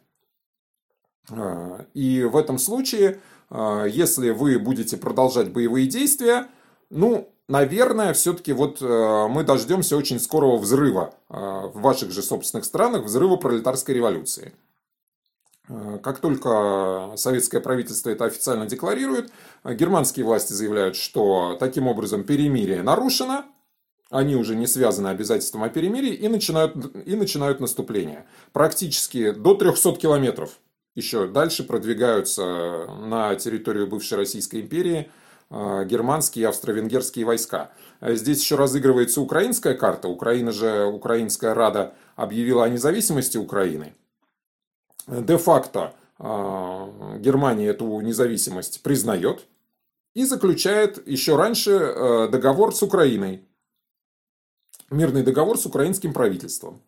А, 1.30 1.84
и 1.94 2.24
в 2.24 2.36
этом 2.36 2.58
случае, 2.58 3.20
а, 3.50 3.84
если 3.84 4.30
вы 4.30 4.58
будете 4.58 4.96
продолжать 4.96 5.52
боевые 5.52 5.86
действия, 5.86 6.48
ну, 6.90 7.28
наверное, 7.48 8.14
все-таки 8.14 8.52
вот 8.52 8.78
а, 8.80 9.28
мы 9.28 9.44
дождемся 9.44 9.96
очень 9.96 10.18
скорого 10.18 10.56
взрыва 10.56 11.14
в 11.28 11.72
ваших 11.74 12.12
же 12.12 12.22
собственных 12.22 12.64
странах, 12.64 13.04
взрыва 13.04 13.36
пролетарской 13.36 13.94
революции. 13.94 14.52
Как 16.02 16.20
только 16.20 17.14
советское 17.16 17.60
правительство 17.60 18.10
это 18.10 18.24
официально 18.24 18.66
декларирует, 18.66 19.32
германские 19.64 20.24
власти 20.24 20.52
заявляют, 20.52 20.94
что 20.94 21.56
таким 21.58 21.88
образом 21.88 22.22
перемирие 22.22 22.82
нарушено, 22.82 23.44
они 24.08 24.36
уже 24.36 24.54
не 24.54 24.68
связаны 24.68 25.08
обязательством 25.08 25.64
о 25.64 25.68
перемирии 25.68 26.14
и 26.14 26.28
начинают, 26.28 26.76
и 27.04 27.16
начинают 27.16 27.58
наступление. 27.58 28.26
Практически 28.52 29.32
до 29.32 29.54
300 29.54 29.96
километров 29.96 30.50
еще 30.94 31.26
дальше 31.26 31.64
продвигаются 31.64 32.86
на 33.00 33.34
территорию 33.34 33.88
бывшей 33.88 34.18
Российской 34.18 34.60
империи 34.60 35.10
германские 35.50 36.44
и 36.44 36.46
австро-венгерские 36.46 37.24
войска. 37.24 37.72
Здесь 38.00 38.40
еще 38.40 38.54
разыгрывается 38.54 39.20
украинская 39.20 39.74
карта. 39.74 40.06
Украина 40.06 40.52
же, 40.52 40.84
Украинская 40.86 41.54
Рада 41.54 41.94
объявила 42.14 42.64
о 42.64 42.68
независимости 42.68 43.36
Украины– 43.36 43.94
де-факто 45.06 45.94
а, 46.18 47.16
Германия 47.18 47.66
эту 47.66 48.00
независимость 48.00 48.82
признает 48.82 49.46
и 50.14 50.24
заключает 50.24 51.06
еще 51.06 51.36
раньше 51.36 51.72
э, 51.72 52.28
договор 52.28 52.74
с 52.74 52.82
Украиной. 52.82 53.44
Мирный 54.90 55.22
договор 55.22 55.58
с 55.58 55.66
украинским 55.66 56.14
правительством. 56.14 56.80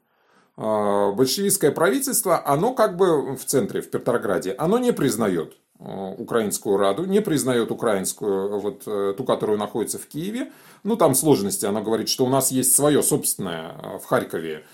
А, 0.57 1.13
большевистское 1.13 1.71
правительство, 1.71 2.43
оно 2.47 2.73
как 2.73 2.97
бы 2.97 3.37
в 3.37 3.45
центре, 3.45 3.83
в 3.83 3.91
Петрограде, 3.91 4.55
оно 4.57 4.79
не 4.79 4.95
признает 4.95 5.59
э, 5.79 6.15
Украинскую 6.17 6.79
Раду, 6.79 7.05
не 7.05 7.21
признает 7.21 7.71
украинскую, 7.71 8.59
вот 8.59 8.85
э, 8.87 9.15
ту, 9.15 9.25
которая 9.25 9.59
находится 9.59 9.99
в 9.99 10.07
Киеве. 10.07 10.51
Ну, 10.83 10.97
там 10.97 11.15
сложности, 11.15 11.67
оно 11.67 11.83
говорит, 11.83 12.09
что 12.09 12.25
у 12.25 12.31
нас 12.31 12.51
есть 12.51 12.75
свое 12.75 13.03
собственное 13.03 13.99
в 13.99 14.07
Харькове 14.07 14.65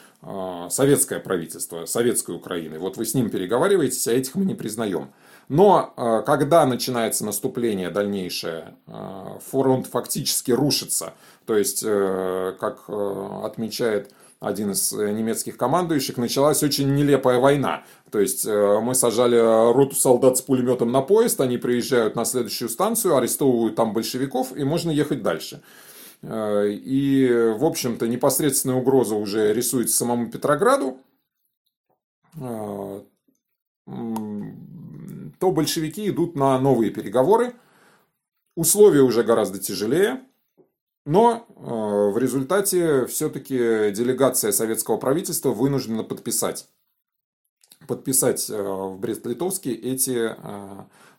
советское 0.71 1.21
правительство, 1.21 1.87
советской 1.87 2.35
Украины. 2.35 2.79
Вот 2.79 2.97
вы 2.97 3.05
с 3.05 3.15
ним 3.15 3.31
переговариваетесь, 3.31 4.09
а 4.09 4.13
этих 4.13 4.35
мы 4.35 4.45
не 4.45 4.55
признаем. 4.55 5.11
Но 5.49 5.93
а, 5.97 6.23
когда 6.23 6.65
начинается 6.65 7.25
наступление 7.25 7.91
дальнейшее, 7.91 8.75
а, 8.87 9.39
фронт 9.51 9.87
фактически 9.87 10.53
рушится. 10.53 11.15
То 11.47 11.57
есть, 11.57 11.83
э, 11.85 12.55
как 12.59 12.85
э, 12.89 13.41
отмечает 13.45 14.13
один 14.41 14.73
из 14.73 14.93
немецких 14.93 15.59
командующих, 15.59 16.17
началась 16.17 16.63
очень 16.63 16.95
нелепая 16.95 17.39
война. 17.39 17.85
То 18.11 18.19
есть 18.19 18.47
э, 18.47 18.81
мы 18.81 18.95
сажали 18.95 19.37
роту 19.37 19.95
солдат 19.95 20.39
с 20.39 20.41
пулеметом 20.41 20.91
на 20.91 21.03
поезд, 21.03 21.41
они 21.43 21.59
приезжают 21.59 22.17
на 22.17 22.25
следующую 22.25 22.71
станцию, 22.71 23.17
арестовывают 23.17 23.75
там 23.75 23.93
большевиков, 23.93 24.57
и 24.57 24.65
можно 24.65 24.91
ехать 24.91 25.23
дальше. 25.23 25.61
Э, 26.27 26.69
и, 26.71 27.29
в 27.59 27.65
общем-то, 27.65 28.09
непосредственная 28.09 28.77
угроза 28.77 29.15
уже 29.15 29.53
рисуется 29.53 29.97
самому 29.97 30.31
Петрограду, 30.31 30.99
э, 32.41 33.03
то 33.87 35.51
большевики 35.51 36.09
идут 36.09 36.35
на 36.35 36.59
новые 36.59 36.91
переговоры. 36.91 37.55
Условия 38.57 39.03
уже 39.03 39.23
гораздо 39.23 39.59
тяжелее, 39.59 40.23
но 41.05 41.47
э, 41.49 41.53
в 42.11 42.17
результате 42.17 43.05
все-таки 43.07 43.59
делегация 43.91 44.53
советского 44.53 44.97
правительства 44.97 45.51
вынуждена 45.51 46.05
подписать 46.05 46.69
подписать 47.87 48.49
в 48.49 48.97
Брест-Литовске 48.99 49.75
эти, 49.75 50.35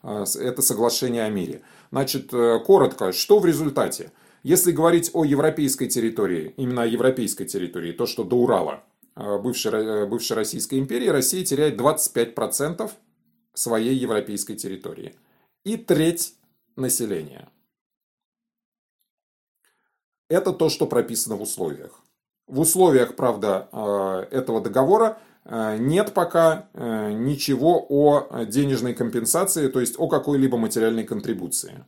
это 0.02 0.62
соглашение 0.63 1.24
о 1.24 1.30
мире. 1.30 1.62
Значит, 1.91 2.32
коротко, 2.32 3.12
что 3.12 3.38
в 3.38 3.46
результате? 3.46 4.12
Если 4.46 4.72
говорить 4.72 5.10
о 5.14 5.26
европейской 5.26 5.88
территории, 5.88 6.54
именно 6.58 6.84
о 6.84 6.86
европейской 6.86 7.46
территории, 7.46 7.94
то, 7.94 8.06
что 8.06 8.24
до 8.24 8.36
Урала, 8.36 8.84
э, 9.16 9.40
бывшей, 9.40 9.72
э, 9.72 10.06
бывшей 10.06 10.38
Российской 10.38 10.78
империи, 10.78 11.08
Россия 11.08 11.44
теряет 11.44 11.78
25% 11.78 12.92
своей 13.56 13.96
европейской 13.96 14.54
территории. 14.54 15.16
И 15.64 15.78
треть 15.78 16.36
населения. 16.76 17.50
Это 20.30 20.54
то, 20.54 20.70
что 20.70 20.86
прописано 20.86 21.38
в 21.38 21.42
условиях. 21.42 22.00
В 22.46 22.60
условиях, 22.60 23.16
правда, 23.16 23.68
э, 23.72 24.28
этого 24.30 24.62
договора 24.62 25.18
нет 25.80 26.14
пока 26.14 26.70
ничего 26.74 27.86
о 27.88 28.46
денежной 28.46 28.94
компенсации, 28.94 29.70
то 29.70 29.80
есть 29.80 29.96
о 29.98 30.08
какой-либо 30.08 30.58
материальной 30.58 31.04
контрибуции. 31.04 31.86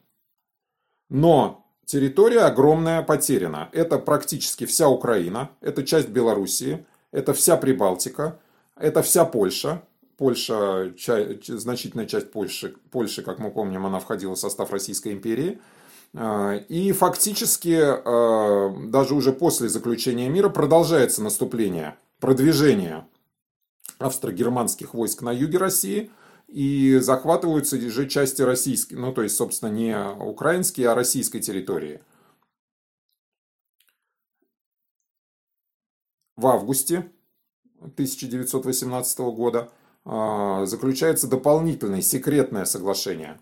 Но 1.10 1.67
Территория 1.88 2.42
огромная 2.42 3.02
потеряна. 3.02 3.70
Это 3.72 3.98
практически 3.98 4.66
вся 4.66 4.90
Украина, 4.90 5.52
это 5.62 5.84
часть 5.84 6.10
Белоруссии, 6.10 6.86
это 7.14 7.34
вся 7.34 7.56
Прибалтика, 7.56 8.38
это 8.76 9.02
вся 9.02 9.24
Польша. 9.24 9.82
Польша, 10.18 10.94
значительная 11.48 12.06
часть 12.06 12.30
Польши, 12.32 12.76
Польши, 12.92 13.22
как 13.22 13.40
мы 13.40 13.52
помним, 13.52 13.86
она 13.86 14.00
входила 14.00 14.36
в 14.36 14.40
состав 14.40 14.74
Российской 14.74 15.14
империи. 15.14 15.62
А, 16.14 16.56
и 16.56 16.92
фактически, 16.92 17.80
а, 17.80 18.76
даже 18.88 19.16
уже 19.16 19.32
после 19.32 19.70
заключения 19.70 20.28
мира, 20.28 20.50
продолжается 20.50 21.24
наступление, 21.24 21.96
продвижение 22.20 23.08
австро-германских 23.98 24.94
войск 24.94 25.22
на 25.22 25.32
юге 25.32 25.58
России– 25.58 26.12
и 26.48 26.98
захватываются 27.00 27.80
же 27.80 28.08
части 28.08 28.42
российской, 28.42 28.96
ну 28.96 29.14
то 29.14 29.24
есть, 29.24 29.36
собственно, 29.36 29.70
не 29.70 29.98
украинские, 29.98 30.90
а 30.90 30.96
российской 30.96 31.40
территории. 31.40 32.02
В 36.38 36.48
августе 36.48 37.12
1918 37.82 39.20
года 39.20 39.72
а, 40.06 40.66
заключается 40.66 41.28
дополнительное 41.28 42.02
секретное 42.02 42.66
соглашение, 42.66 43.40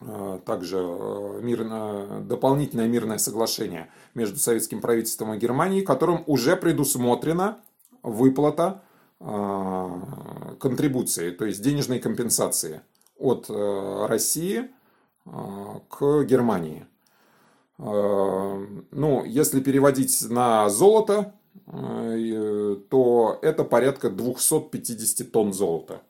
а, 0.00 0.38
также 0.38 0.78
а, 0.78 1.40
мирно, 1.40 2.20
дополнительное 2.22 2.86
мирное 2.86 3.18
соглашение 3.18 3.90
между 4.14 4.38
советским 4.38 4.80
правительством 4.80 5.34
и 5.34 5.38
Германией, 5.38 5.82
которым 5.82 6.22
уже 6.26 6.56
предусмотрена 6.56 7.58
выплата 8.04 8.83
контрибуции, 9.24 11.30
то 11.30 11.46
есть 11.46 11.62
денежной 11.62 11.98
компенсации 11.98 12.82
от 13.18 13.48
э, 13.48 14.06
России 14.06 14.70
а, 15.24 15.80
к 15.88 16.24
Германии. 16.24 16.86
А, 17.78 18.66
ну, 18.90 19.24
если 19.24 19.60
переводить 19.60 20.28
на 20.28 20.68
золото, 20.68 21.34
э, 21.66 22.76
то 22.90 23.38
это 23.42 23.64
порядка 23.64 24.10
250 24.10 25.32
тонн 25.32 25.52
золота. 25.52 26.02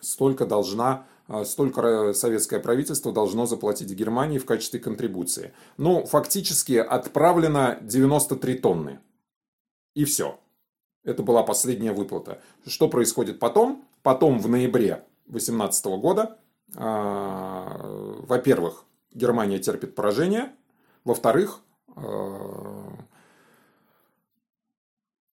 Столько 0.00 0.46
должна 0.46 1.06
столько 1.44 2.12
советское 2.12 2.58
правительство 2.58 3.12
должно 3.12 3.46
заплатить 3.46 3.92
Германии 3.92 4.38
в 4.38 4.46
качестве 4.46 4.80
контрибуции. 4.80 5.52
Ну, 5.76 6.04
фактически 6.04 6.72
отправлено 6.72 7.78
93 7.82 8.58
тонны. 8.58 8.98
И 9.94 10.04
все. 10.04 10.40
Это 11.04 11.22
была 11.22 11.42
последняя 11.42 11.92
выплата. 11.92 12.40
Что 12.66 12.88
происходит 12.88 13.38
потом? 13.38 13.84
Потом 14.02 14.38
в 14.38 14.48
ноябре 14.48 15.04
2018 15.26 15.98
года, 15.98 16.38
а, 16.76 18.20
во-первых, 18.26 18.84
Германия 19.12 19.58
терпит 19.58 19.94
поражение, 19.94 20.52
во-вторых, 21.04 21.60
а, 21.96 22.92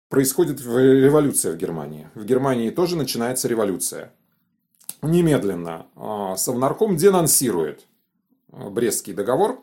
происходит 0.09 0.61
революция 0.61 1.53
в 1.53 1.57
Германии. 1.57 2.09
В 2.15 2.25
Германии 2.25 2.69
тоже 2.69 2.95
начинается 2.95 3.47
революция. 3.47 4.13
Немедленно 5.01 5.87
а, 5.95 6.35
Совнарком 6.37 6.95
денонсирует 6.95 7.85
Брестский 8.47 9.13
договор, 9.13 9.61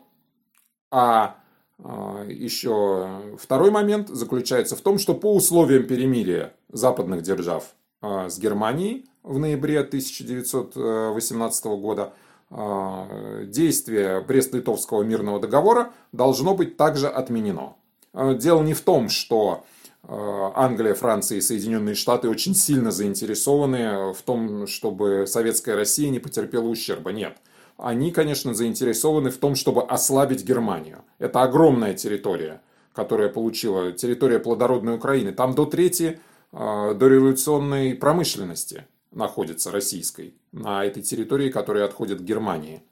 а 0.91 1.37
Еще 1.83 3.35
второй 3.37 3.69
момент 3.69 4.07
заключается 4.07 4.77
в 4.77 4.81
том, 4.81 4.97
что 4.97 5.13
по 5.13 5.35
условиям 5.35 5.85
перемирия 5.85 6.53
западных 6.69 7.23
держав 7.23 7.73
а, 8.01 8.29
с 8.29 8.39
Германией 8.39 9.05
в 9.21 9.37
ноябре 9.37 9.79
1918 9.79 11.65
года 11.65 12.13
а, 12.49 13.43
действие 13.43 14.21
Брест-Литовского 14.21 15.03
мирного 15.03 15.41
договора 15.41 15.91
должно 16.13 16.55
быть 16.55 16.77
также 16.77 17.09
отменено. 17.09 17.75
дело 18.13 18.63
не 18.63 18.73
в 18.73 18.81
том, 18.81 19.09
что 19.09 19.65
Англия, 20.05 20.93
Франция 20.95 21.37
и 21.37 21.41
Соединенные 21.41 21.95
Штаты 21.95 22.29
очень 22.29 22.55
сильно 22.55 22.91
заинтересованы 22.91 24.13
в 24.13 24.21
том, 24.21 24.67
чтобы 24.67 25.25
советская 25.27 25.77
Россия 25.77 26.09
не 26.09 26.19
потерпела 26.19 26.67
ущерба. 26.67 27.11
Нет. 27.11 27.37
Они, 27.77 28.11
конечно, 28.11 28.53
заинтересованы 28.53 29.29
в 29.29 29.37
том, 29.37 29.55
чтобы 29.55 29.83
ослабить 29.83 30.45
Германию. 30.45 31.03
Это 31.19 31.41
огромная 31.41 31.93
территория, 31.93 32.61
которая 32.93 33.29
получила, 33.29 33.91
территория 33.91 34.39
плодородной 34.39 34.95
Украины. 34.95 35.31
Там 35.31 35.55
до 35.55 35.65
трети 35.65 36.19
дореволюционной 36.51 37.95
промышленности 37.95 38.85
находится 39.11 39.71
российской 39.71 40.35
на 40.51 40.85
этой 40.85 41.01
территории, 41.01 41.49
которая 41.49 41.85
отходит 41.85 42.19
к 42.19 42.23
Германии. 42.23 42.83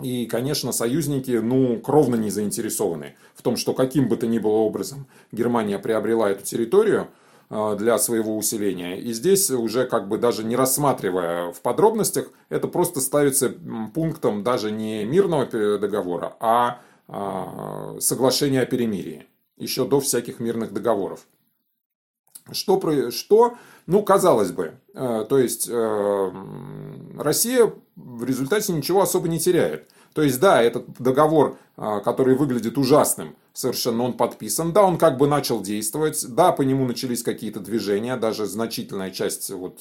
И, 0.00 0.26
конечно, 0.26 0.72
союзники, 0.72 1.32
ну, 1.32 1.78
кровно 1.80 2.14
не 2.14 2.30
заинтересованы 2.30 3.16
в 3.34 3.42
том, 3.42 3.56
что 3.56 3.74
каким 3.74 4.08
бы 4.08 4.16
то 4.16 4.26
ни 4.26 4.38
было 4.38 4.52
образом 4.52 5.06
Германия 5.30 5.78
приобрела 5.78 6.30
эту 6.30 6.44
территорию 6.44 7.08
для 7.50 7.98
своего 7.98 8.36
усиления. 8.36 9.00
И 9.00 9.12
здесь 9.12 9.50
уже 9.50 9.84
как 9.84 10.06
бы 10.06 10.18
даже 10.18 10.44
не 10.44 10.54
рассматривая 10.54 11.52
в 11.52 11.60
подробностях, 11.60 12.30
это 12.48 12.68
просто 12.68 13.00
ставится 13.00 13.52
пунктом 13.92 14.44
даже 14.44 14.70
не 14.70 15.04
мирного 15.04 15.46
договора, 15.78 16.36
а, 16.38 16.80
а 17.08 17.96
соглашения 17.98 18.62
о 18.62 18.66
перемирии. 18.66 19.26
Еще 19.56 19.84
до 19.84 20.00
всяких 20.00 20.38
мирных 20.38 20.72
договоров. 20.72 21.26
Что, 22.52 23.10
что 23.10 23.56
ну, 23.86 24.02
казалось 24.02 24.52
бы, 24.52 24.74
э, 24.94 25.26
то 25.28 25.38
есть 25.38 25.68
э, 25.68 26.32
Россия 27.18 27.72
в 27.96 28.24
результате 28.24 28.72
ничего 28.72 29.02
особо 29.02 29.28
не 29.28 29.40
теряет. 29.40 29.88
То 30.14 30.22
есть, 30.22 30.40
да, 30.40 30.62
этот 30.62 30.86
договор, 31.00 31.58
э, 31.76 32.00
который 32.04 32.36
выглядит 32.36 32.78
ужасным, 32.78 33.36
совершенно 33.52 34.04
он 34.04 34.14
подписан. 34.14 34.72
Да, 34.72 34.82
он 34.84 34.98
как 34.98 35.18
бы 35.18 35.26
начал 35.26 35.60
действовать. 35.60 36.24
Да, 36.28 36.52
по 36.52 36.62
нему 36.62 36.86
начались 36.86 37.22
какие-то 37.22 37.60
движения, 37.60 38.16
даже 38.16 38.46
значительная 38.46 39.10
часть 39.10 39.50
вот, 39.50 39.80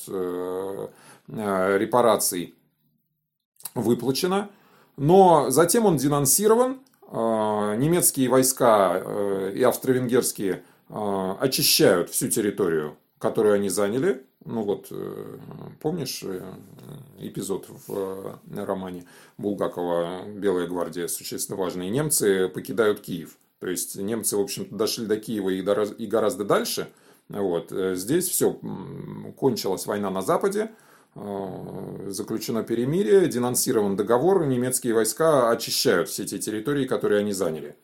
репараций 1.27 2.55
выплачена. 3.75 4.49
Но 4.97 5.49
затем 5.49 5.85
он 5.85 5.97
денонсирован. 5.97 6.79
Немецкие 7.11 8.29
войска 8.29 9.01
и 9.53 9.63
австро-венгерские 9.63 10.63
очищают 10.89 12.09
всю 12.09 12.27
территорию 12.29 12.97
которую 13.19 13.55
они 13.55 13.69
заняли. 13.69 14.25
Ну 14.45 14.63
вот, 14.63 14.87
э, 14.89 15.37
помнишь 15.81 16.23
э, 16.23 16.41
эпизод 17.19 17.67
в 17.67 18.39
э, 18.49 18.65
романе 18.65 19.05
Булгакова 19.37 20.23
«Белая 20.25 20.67
гвардия» 20.67 21.07
существенно 21.07 21.57
важный. 21.57 21.89
Немцы 21.89 22.47
покидают 22.47 23.01
Киев. 23.01 23.37
То 23.59 23.67
есть 23.67 23.95
немцы, 23.95 24.37
в 24.37 24.41
общем-то, 24.41 24.75
дошли 24.75 25.05
до 25.05 25.17
Киева 25.17 25.49
и 25.49 26.07
гораздо 26.07 26.45
дальше. 26.45 26.87
Вот. 27.27 27.71
Здесь 27.71 28.27
все, 28.29 28.59
кончилась 29.37 29.85
война 29.85 30.09
на 30.09 30.21
Западе, 30.21 30.71
заключено 31.15 32.63
перемирие, 32.63 33.27
денонсирован 33.27 33.95
договор, 33.95 34.45
немецкие 34.45 34.93
войска 34.93 35.49
очищают 35.49 36.09
все 36.09 36.25
те 36.25 36.39
территории, 36.39 36.85
которые 36.85 37.19
они 37.19 37.33
заняли. 37.33 37.75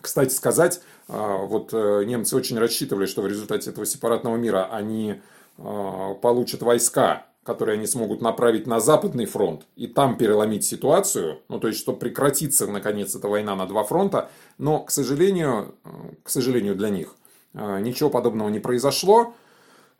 Кстати 0.00 0.34
сказать, 0.34 0.80
а, 1.06 1.36
вот 1.38 1.72
э, 1.72 2.04
немцы 2.04 2.34
очень 2.34 2.58
рассчитывали, 2.58 3.06
что 3.06 3.22
в 3.22 3.28
результате 3.28 3.70
этого 3.70 3.86
сепаратного 3.86 4.36
мира 4.36 4.68
они 4.70 5.22
получат 5.56 6.62
войска, 6.62 7.26
которые 7.44 7.74
они 7.74 7.86
смогут 7.86 8.20
направить 8.20 8.66
на 8.66 8.80
Западный 8.80 9.26
фронт 9.26 9.66
и 9.76 9.86
там 9.86 10.16
переломить 10.16 10.64
ситуацию, 10.64 11.40
ну 11.48 11.58
то 11.58 11.68
есть, 11.68 11.80
чтобы 11.80 11.98
прекратиться 11.98 12.66
наконец 12.66 13.14
эта 13.14 13.28
война 13.28 13.56
на 13.56 13.66
два 13.66 13.82
фронта, 13.84 14.30
но, 14.58 14.80
к 14.80 14.90
сожалению, 14.90 15.74
к 16.22 16.30
сожалению 16.30 16.76
для 16.76 16.90
них, 16.90 17.14
а, 17.54 17.80
ничего 17.80 18.10
подобного 18.10 18.48
не 18.48 18.60
произошло. 18.60 19.34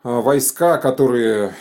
Войска, 0.03 0.79
которые 0.79 1.55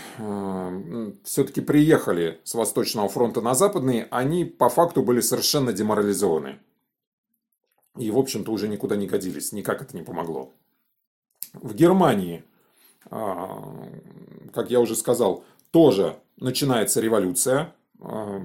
все-таки 1.23 1.61
приехали 1.61 2.41
с 2.43 2.55
Восточного 2.55 3.09
фронта 3.09 3.41
на 3.41 3.55
Западный, 3.55 4.09
они 4.11 4.45
по 4.45 4.69
факту 4.69 5.05
были 5.05 5.21
совершенно 5.21 5.73
деморализованы. 5.73 6.59
И, 7.97 8.11
в 8.11 8.19
общем-то, 8.19 8.51
уже 8.51 8.67
никуда 8.67 8.97
не 8.97 9.07
годились. 9.07 9.53
Никак 9.53 9.83
это 9.83 9.95
не 9.97 10.03
помогло. 10.03 10.51
В 11.53 11.73
Германии, 11.75 12.43
как 13.11 14.71
я 14.71 14.81
уже 14.81 14.97
сказал, 14.97 15.45
тоже 15.73 16.17
начинается 16.37 17.01
революция 17.01 17.75
а, 18.01 18.41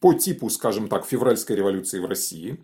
по 0.00 0.14
типу, 0.14 0.50
скажем 0.50 0.88
так, 0.88 1.06
февральской 1.06 1.54
революции 1.54 2.00
в 2.00 2.06
России. 2.06 2.58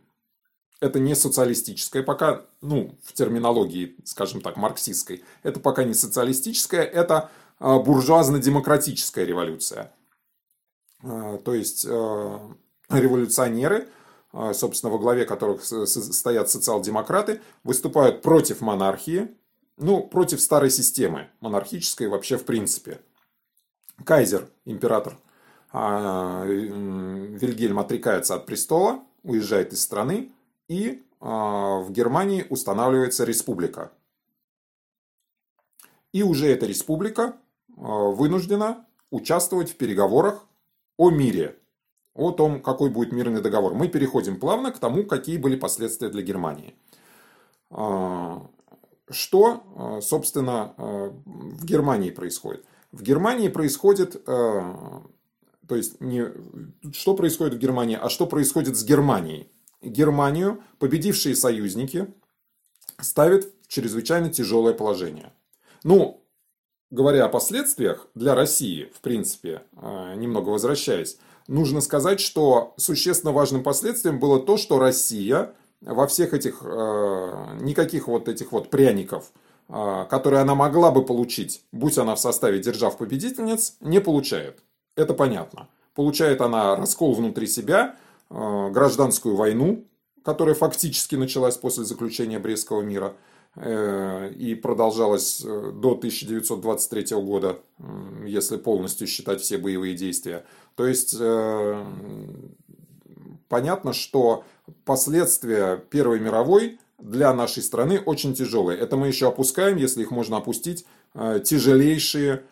Это 0.80 0.98
не 0.98 1.14
социалистическая, 1.14 2.02
пока, 2.02 2.42
ну, 2.60 2.98
в 3.02 3.12
терминологии, 3.12 3.96
скажем 4.04 4.40
так, 4.40 4.56
марксистской, 4.56 5.22
это 5.42 5.60
пока 5.60 5.84
не 5.84 5.94
социалистическая, 5.94 6.82
это 6.82 7.30
а, 7.60 7.78
буржуазно-демократическая 7.78 9.24
революция. 9.24 9.92
То 11.02 11.54
есть 11.54 11.84
революционеры 11.84 13.88
а, 14.38 14.52
собственно, 14.52 14.92
во 14.92 14.98
главе 14.98 15.24
которых 15.24 15.64
стоят 15.64 16.50
социал-демократы, 16.50 17.40
выступают 17.64 18.20
против 18.20 18.60
монархии, 18.60 19.28
ну, 19.78 20.02
против 20.02 20.42
старой 20.42 20.70
системы, 20.70 21.30
монархической 21.40 22.08
вообще 22.08 22.36
в 22.36 22.44
принципе. 22.44 23.00
Кайзер, 24.04 24.48
император 24.64 25.18
а, 25.72 26.44
Вильгельм 26.44 27.78
отрекается 27.78 28.35
от 28.35 28.46
престола, 28.46 29.00
уезжает 29.22 29.72
из 29.72 29.82
страны, 29.82 30.32
и 30.68 31.04
а, 31.20 31.80
в 31.80 31.92
Германии 31.92 32.46
устанавливается 32.48 33.24
республика. 33.24 33.92
И 36.12 36.22
уже 36.22 36.48
эта 36.48 36.66
республика 36.66 37.37
вынуждена 37.68 38.87
участвовать 39.11 39.70
в 39.70 39.76
переговорах 39.76 40.46
о 40.96 41.11
мире 41.11 41.56
о 42.16 42.32
том, 42.32 42.61
какой 42.61 42.90
будет 42.90 43.12
мирный 43.12 43.42
договор. 43.42 43.74
Мы 43.74 43.88
переходим 43.88 44.40
плавно 44.40 44.72
к 44.72 44.78
тому, 44.78 45.04
какие 45.04 45.37
были 45.37 45.56
последствия 45.56 46.09
для 46.09 46.22
Германии. 46.22 46.74
А, 47.70 48.46
что, 49.11 49.62
а, 49.76 50.00
собственно, 50.00 50.74
а, 50.76 51.12
в 51.26 51.64
Германии 51.64 52.11
происходит? 52.11 52.64
В 52.96 53.02
Германии 53.02 53.48
происходит, 53.48 54.24
то 54.24 55.04
есть 55.68 56.00
не 56.00 56.32
что 56.94 57.14
происходит 57.14 57.54
в 57.54 57.59
Германии, 57.59 57.98
а 58.00 58.09
что 58.09 58.26
происходит 58.26 58.78
с 58.78 58.85
Германией. 58.85 59.50
Германию 59.82 60.62
победившие 60.78 61.37
союзники 61.37 62.09
ставят 62.98 63.44
в 63.44 63.68
чрезвычайно 63.68 64.30
тяжелое 64.30 64.72
положение. 64.72 65.35
Ну, 65.85 66.24
говоря 66.90 67.26
о 67.26 67.28
последствиях 67.28 68.09
для 68.14 68.35
России, 68.35 68.90
в 68.94 69.02
принципе, 69.02 69.62
немного 69.74 70.48
возвращаясь, 70.48 71.18
нужно 71.48 71.82
сказать, 71.82 72.20
что 72.20 72.72
существенно 72.78 73.32
важным 73.32 73.62
последствием 73.62 74.18
было 74.18 74.40
то, 74.40 74.56
что 74.56 74.78
Россия 74.78 75.54
во 75.82 76.06
всех 76.06 76.32
этих, 76.32 76.62
э, 76.62 77.59
никаких 77.61 78.09
вот 78.09 78.28
этих 78.28 78.52
вот 78.52 78.70
пряников, 78.70 79.30
э, 79.35 79.45
которые 79.68 80.42
она 80.42 80.55
могла 80.55 80.90
бы 80.90 81.05
получить, 81.05 81.62
будь 81.72 81.98
она 81.98 82.14
в 82.14 82.20
составе 82.20 82.61
держав-победительниц, 82.61 83.76
не 83.81 84.00
получает. 84.00 84.62
Это 84.96 85.12
понятно. 85.12 85.68
Получает 85.94 86.40
она 86.40 86.76
раскол 86.76 87.14
внутри 87.14 87.46
себя, 87.46 87.96
э, 88.31 88.70
гражданскую 88.70 89.35
войну, 89.35 89.85
которая 90.24 90.55
фактически 90.55 91.16
началась 91.16 91.57
после 91.57 91.85
заключения 91.85 92.38
Брестского 92.38 92.83
мира– 92.83 93.14
Э, 93.59 94.31
и 94.37 94.55
продолжалась 94.55 95.42
э, 95.42 95.72
до 95.74 95.92
1923 95.92 97.16
года, 97.22 97.59
если 98.26 98.59
полностью 98.59 99.07
считать 99.07 99.40
все 99.40 99.57
боевые 99.57 99.94
действия. 99.94 100.44
То 100.74 100.87
есть 100.87 101.16
э, 101.18 101.85
понятно, 103.48 103.94
что 103.94 104.44
последствия 104.85 105.79
Первой 105.79 106.20
мировой 106.20 106.79
для 106.98 107.32
нашей 107.35 107.62
страны 107.62 108.00
очень 108.00 108.35
тяжелые. 108.35 108.78
Это 108.78 108.96
мы 108.96 109.09
еще 109.09 109.28
опускаем, 109.28 109.76
если 109.76 110.02
их 110.02 110.11
можно 110.11 110.38
опустить, 110.38 110.87
тяжелейшие 111.14 112.44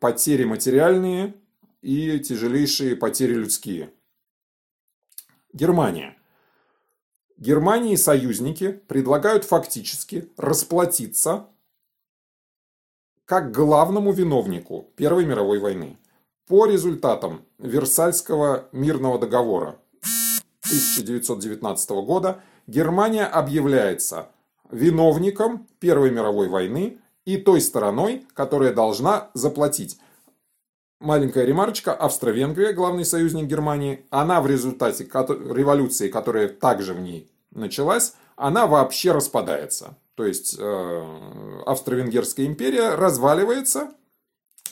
потери 0.00 0.44
материальные 0.44 1.34
и 1.82 2.18
тяжелейшие 2.18 2.96
потери 2.96 3.34
людские. 3.34 3.92
Германия. 5.52 6.16
Германия 7.36 7.92
и 7.92 7.98
союзники 7.98 8.72
предлагают 8.72 9.44
фактически 9.44 10.30
расплатиться 10.36 11.48
как 13.24 13.52
главному 13.52 14.12
виновнику 14.12 14.90
Первой 14.96 15.26
мировой 15.26 15.58
войны 15.58 15.98
по 16.46 16.66
результатам 16.66 17.44
Версальского 17.58 18.68
мирного 18.72 19.18
договора 19.18 19.78
1919 20.64 21.90
года 22.06 22.42
Германия 22.66 23.24
объявляется 23.24 24.28
виновником 24.70 25.66
Первой 25.78 26.10
мировой 26.10 26.48
войны 26.48 26.98
и 27.24 27.36
той 27.36 27.60
стороной, 27.60 28.26
которая 28.34 28.72
должна 28.72 29.30
заплатить. 29.34 29.98
Маленькая 30.98 31.44
ремарочка. 31.44 31.92
Австро-Венгрия, 31.92 32.72
главный 32.72 33.04
союзник 33.04 33.46
Германии, 33.46 34.04
она 34.10 34.40
в 34.40 34.46
результате 34.46 35.04
революции, 35.04 36.08
которая 36.08 36.48
также 36.48 36.94
в 36.94 37.00
ней 37.00 37.30
началась, 37.50 38.14
она 38.34 38.66
вообще 38.66 39.12
распадается. 39.12 39.96
То 40.14 40.24
есть 40.24 40.56
э, 40.58 41.62
Австро-Венгерская 41.66 42.46
империя 42.46 42.94
разваливается 42.94 43.92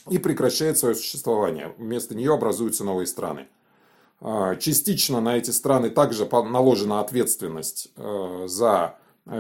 и 0.09 0.19
прекращает 0.19 0.79
свое 0.79 0.95
существование. 0.95 1.75
Вместо 1.77 2.15
нее 2.15 2.33
образуются 2.33 2.85
новые 2.85 3.07
страны. 3.07 3.47
Э, 4.25 4.57
частично 4.59 5.21
на 5.21 5.37
эти 5.37 5.51
страны 5.51 5.91
также 5.91 6.27
наложена 6.27 7.01
ответственность 7.01 7.93
э, 7.97 8.45
за 8.47 8.97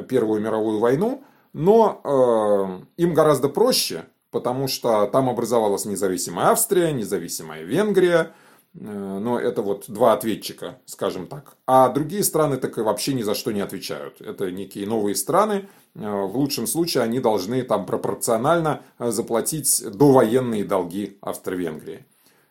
Первую 0.08 0.40
мировую 0.40 0.78
войну, 0.78 1.22
но 1.52 2.80
им 2.96 3.12
гораздо 3.12 3.50
проще, 3.50 4.06
потому 4.30 4.66
что 4.66 5.06
там 5.08 5.28
образовалась 5.28 5.84
независимая 5.84 6.46
Австрия, 6.46 6.90
независимая 6.90 7.64
Венгрия, 7.64 8.32
Э, 8.74 9.18
но 9.20 9.38
это 9.38 9.62
вот 9.62 9.84
два 9.88 10.12
ответчика, 10.12 10.78
скажем 10.86 11.26
так. 11.26 11.56
А 11.66 11.88
другие 11.88 12.24
страны 12.24 12.56
так 12.56 12.76
и 12.78 12.82
вообще 12.82 13.14
ни 13.14 13.22
за 13.22 13.34
что 13.34 13.52
не 13.52 13.60
отвечают. 13.60 14.20
Это 14.20 14.50
некие 14.50 14.86
новые 14.86 15.14
страны. 15.14 15.68
Э, 15.94 16.24
в 16.24 16.36
лучшем 16.36 16.66
случае 16.66 17.04
они 17.04 17.20
должны 17.20 17.62
там 17.62 17.86
пропорционально 17.86 18.82
э, 18.98 19.10
заплатить 19.10 19.82
довоенные 19.84 20.64
долги 20.64 21.18
Австро-Венгрии. 21.20 22.04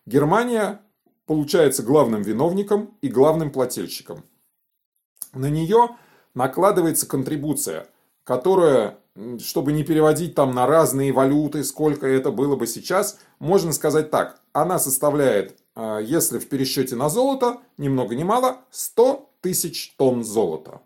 Германия 0.05 0.81
получается 1.25 1.83
главным 1.83 2.21
виновником 2.21 2.97
и 3.01 3.07
главным 3.07 3.51
плательщиком. 3.51 4.23
На 5.33 5.49
нее 5.49 5.97
накладывается 6.35 7.07
контрибуция, 7.07 7.87
которая, 8.23 8.97
чтобы 9.39 9.71
не 9.71 9.83
переводить 9.83 10.35
там 10.35 10.53
на 10.53 10.67
разные 10.67 11.11
валюты, 11.11 11.63
сколько 11.63 12.07
это 12.07 12.31
было 12.31 12.55
бы 12.55 12.67
сейчас, 12.67 13.19
можно 13.39 13.73
сказать 13.73 14.11
так. 14.11 14.39
Она 14.53 14.79
составляет 14.79 15.57
а, 15.75 15.99
если 15.99 16.39
в 16.39 16.47
пересчете 16.47 16.95
на 16.95 17.09
золото, 17.09 17.59
ни 17.77 17.89
много 17.89 18.15
ни 18.15 18.23
мало, 18.23 18.61
100 18.71 19.29
тысяч 19.41 19.95
тонн 19.97 20.23
золота. 20.23 20.81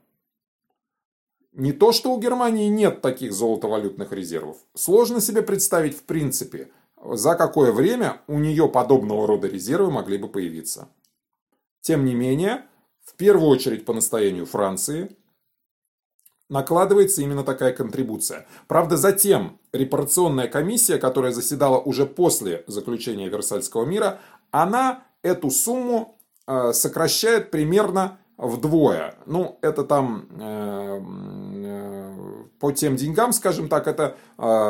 Не 1.54 1.74
то, 1.74 1.92
что 1.92 2.14
у 2.14 2.20
Германии 2.20 2.68
нет 2.68 3.02
таких 3.02 3.34
золотовалютных 3.34 4.12
резервов. 4.12 4.58
Сложно 4.76 5.20
себе 5.20 5.42
представить 5.42 5.98
в 5.98 6.04
принципе, 6.04 6.70
за 7.04 7.36
какое 7.36 7.72
время 7.72 8.22
у 8.28 8.40
нее 8.40 8.68
подобного 8.68 9.28
рода 9.28 9.48
резервы 9.48 9.92
могли 9.92 10.18
бы 10.18 10.28
появиться. 10.28 10.90
Тем 11.82 12.06
не 12.06 12.16
менее, 12.16 12.66
в 13.06 13.16
первую 13.16 13.50
очередь 13.50 13.86
по 13.86 13.94
настоянию 13.94 14.46
Франции, 14.46 15.16
накладывается 16.50 17.22
именно 17.22 17.44
такая 17.44 17.74
контрибуция. 17.74 18.48
Правда, 18.68 18.98
затем 18.98 19.60
репарационная 19.74 20.48
комиссия, 20.48 20.98
которая 20.98 21.32
заседала 21.32 21.78
уже 21.78 22.06
после 22.06 22.64
заключения 22.68 23.30
Версальского 23.30 23.86
мира, 23.86 24.20
она 24.52 25.04
эту 25.24 25.50
сумму 25.50 26.20
э, 26.48 26.72
сокращает 26.74 27.52
примерно 27.52 28.20
вдвое. 28.38 29.16
Ну, 29.26 29.60
это 29.62 29.84
там 29.84 30.28
э, 30.40 31.02
э, 31.56 31.97
по 32.60 32.72
тем 32.72 32.96
деньгам, 32.96 33.34
скажем 33.34 33.70
так, 33.70 33.88
это 33.88 34.16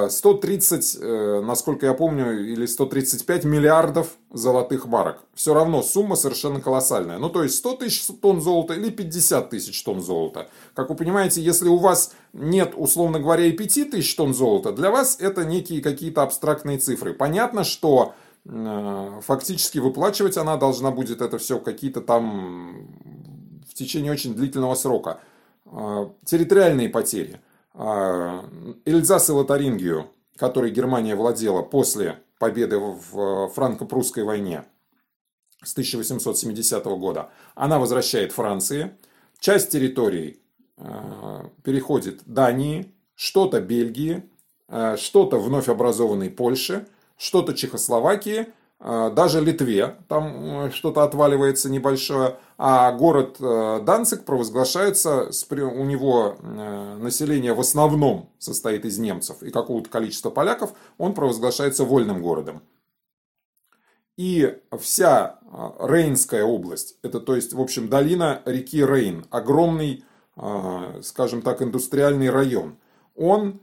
130, 0.09 0.97
насколько 1.43 1.85
я 1.85 1.93
помню, 1.93 2.51
или 2.51 2.65
135 2.65 3.45
миллиардов 3.45 4.09
золотых 4.31 4.87
марок. 4.87 5.23
Все 5.33 5.53
равно 5.53 5.81
сумма 5.81 6.15
совершенно 6.15 6.59
колоссальная. 6.59 7.17
Ну, 7.17 7.29
то 7.29 7.43
есть 7.43 7.55
100 7.55 7.75
тысяч 7.77 8.05
тонн 8.21 8.41
золота 8.41 8.73
или 8.73 8.89
50 8.89 9.49
тысяч 9.49 9.81
тонн 9.83 10.01
золота. 10.01 10.49
Как 10.73 10.89
вы 10.89 10.95
понимаете, 10.95 11.41
если 11.41 11.69
у 11.69 11.77
вас 11.77 12.13
нет, 12.33 12.73
условно 12.75 13.19
говоря, 13.19 13.45
и 13.45 13.51
5 13.51 13.91
тысяч 13.91 14.15
тонн 14.15 14.33
золота, 14.33 14.73
для 14.73 14.91
вас 14.91 15.17
это 15.19 15.45
некие 15.45 15.81
какие-то 15.81 16.23
абстрактные 16.23 16.77
цифры. 16.77 17.13
Понятно, 17.13 17.63
что 17.63 18.13
Э, 18.49 19.19
фактически 19.21 19.79
выплачивать 19.79 20.37
она 20.37 20.57
должна 20.57 20.91
будет 20.91 21.21
это 21.21 21.37
все 21.37 21.59
какие-то 21.59 22.01
там 22.01 22.87
в 23.69 23.73
течение 23.73 24.11
очень 24.11 24.33
длительного 24.33 24.75
срока. 24.75 25.19
Э, 25.65 26.07
территориальные 26.25 26.89
потери. 26.89 27.41
Э, 27.77 28.41
Эльзас 28.85 29.29
и 29.29 29.31
Лотарингию, 29.31 30.11
которой 30.35 30.71
Германия 30.71 31.15
владела 31.15 31.61
после 31.61 32.19
победы 32.39 32.77
в 32.77 33.49
франко-прусской 33.49 34.23
войне 34.23 34.65
с 35.63 35.71
1870 35.71 36.85
года, 36.85 37.31
она 37.55 37.79
возвращает 37.79 38.31
Франции. 38.31 38.91
Часть 39.39 39.71
территорий 39.71 40.39
переходит 41.63 42.21
Дании, 42.25 42.93
что-то 43.15 43.59
Бельгии, 43.61 44.29
что-то 44.97 45.39
вновь 45.39 45.69
образованной 45.69 46.29
Польше– 46.29 46.87
что-то 47.17 47.53
Чехословакии, 47.53 48.41
а, 48.41 48.51
даже 48.87 49.41
Литве 49.41 49.95
там 50.07 50.71
что-то 50.71 51.03
отваливается 51.03 51.69
небольшое, 51.69 52.37
а 52.57 52.91
город 52.91 53.37
э, 53.39 53.81
Данцик 53.85 54.23
провозглашается, 54.23 55.29
у 55.51 55.83
него 55.83 56.37
э, 56.41 56.97
население 56.99 57.53
в 57.53 57.59
основном 57.59 58.29
состоит 58.39 58.85
из 58.85 58.97
немцев 58.97 59.43
и 59.43 59.51
какого-то 59.51 59.89
количества 59.89 60.31
поляков, 60.31 60.73
он 60.97 61.13
провозглашается 61.13 61.83
вольным 61.83 62.21
городом. 62.21 62.63
И 64.15 64.57
вся 64.79 65.39
а, 65.51 65.75
Рейнская 65.87 66.43
область, 66.43 66.97
это 67.03 67.19
то 67.19 67.35
есть, 67.35 67.53
в 67.53 67.61
общем, 67.61 67.87
долина 67.87 68.41
реки 68.45 68.83
Рейн, 68.83 69.25
огромный, 69.29 70.03
а, 70.35 70.99
скажем 71.03 71.43
так, 71.43 71.61
индустриальный 71.61 72.31
район, 72.31 72.77
он 73.15 73.59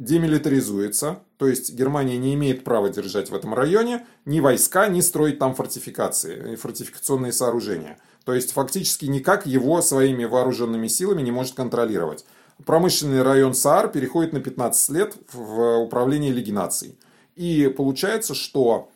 демилитаризуется, 0.00 1.22
то 1.36 1.46
есть 1.46 1.74
Германия 1.74 2.16
не 2.16 2.32
имеет 2.32 2.64
права 2.64 2.88
держать 2.88 3.28
в 3.28 3.34
этом 3.34 3.52
районе 3.52 4.06
ни 4.24 4.40
войска, 4.40 4.88
ни 4.88 5.02
строить 5.02 5.38
там 5.38 5.54
фортификации, 5.54 6.56
фортификационные 6.56 7.32
сооружения. 7.32 7.98
То 8.24 8.32
есть 8.32 8.52
фактически 8.52 9.04
никак 9.04 9.46
его 9.46 9.82
своими 9.82 10.24
вооруженными 10.24 10.88
силами 10.88 11.20
не 11.20 11.30
может 11.30 11.54
контролировать. 11.54 12.24
Промышленный 12.64 13.22
район 13.22 13.52
Саар 13.52 13.88
переходит 13.88 14.32
на 14.32 14.40
15 14.40 14.88
лет 14.90 15.16
в 15.32 15.82
управление 15.82 16.32
Лиги 16.32 16.50
наций. 16.50 16.98
И 17.34 17.68
получается, 17.68 18.34
что 18.34 18.90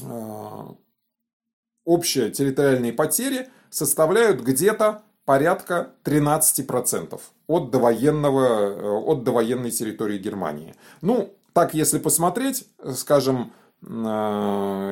э, 0.00 0.64
общие 1.84 2.30
территориальные 2.30 2.92
потери 2.92 3.48
составляют 3.70 4.40
где-то 4.40 5.02
порядка 5.30 5.92
13% 6.02 7.20
от, 7.46 7.70
довоенного, 7.70 8.46
э, 8.46 8.82
от 8.82 9.22
довоенной 9.22 9.70
территории 9.70 10.18
Германии. 10.18 10.74
Ну, 11.02 11.32
так 11.52 11.72
если 11.72 12.00
посмотреть, 12.00 12.64
скажем, 12.96 13.52
э, 13.80 13.86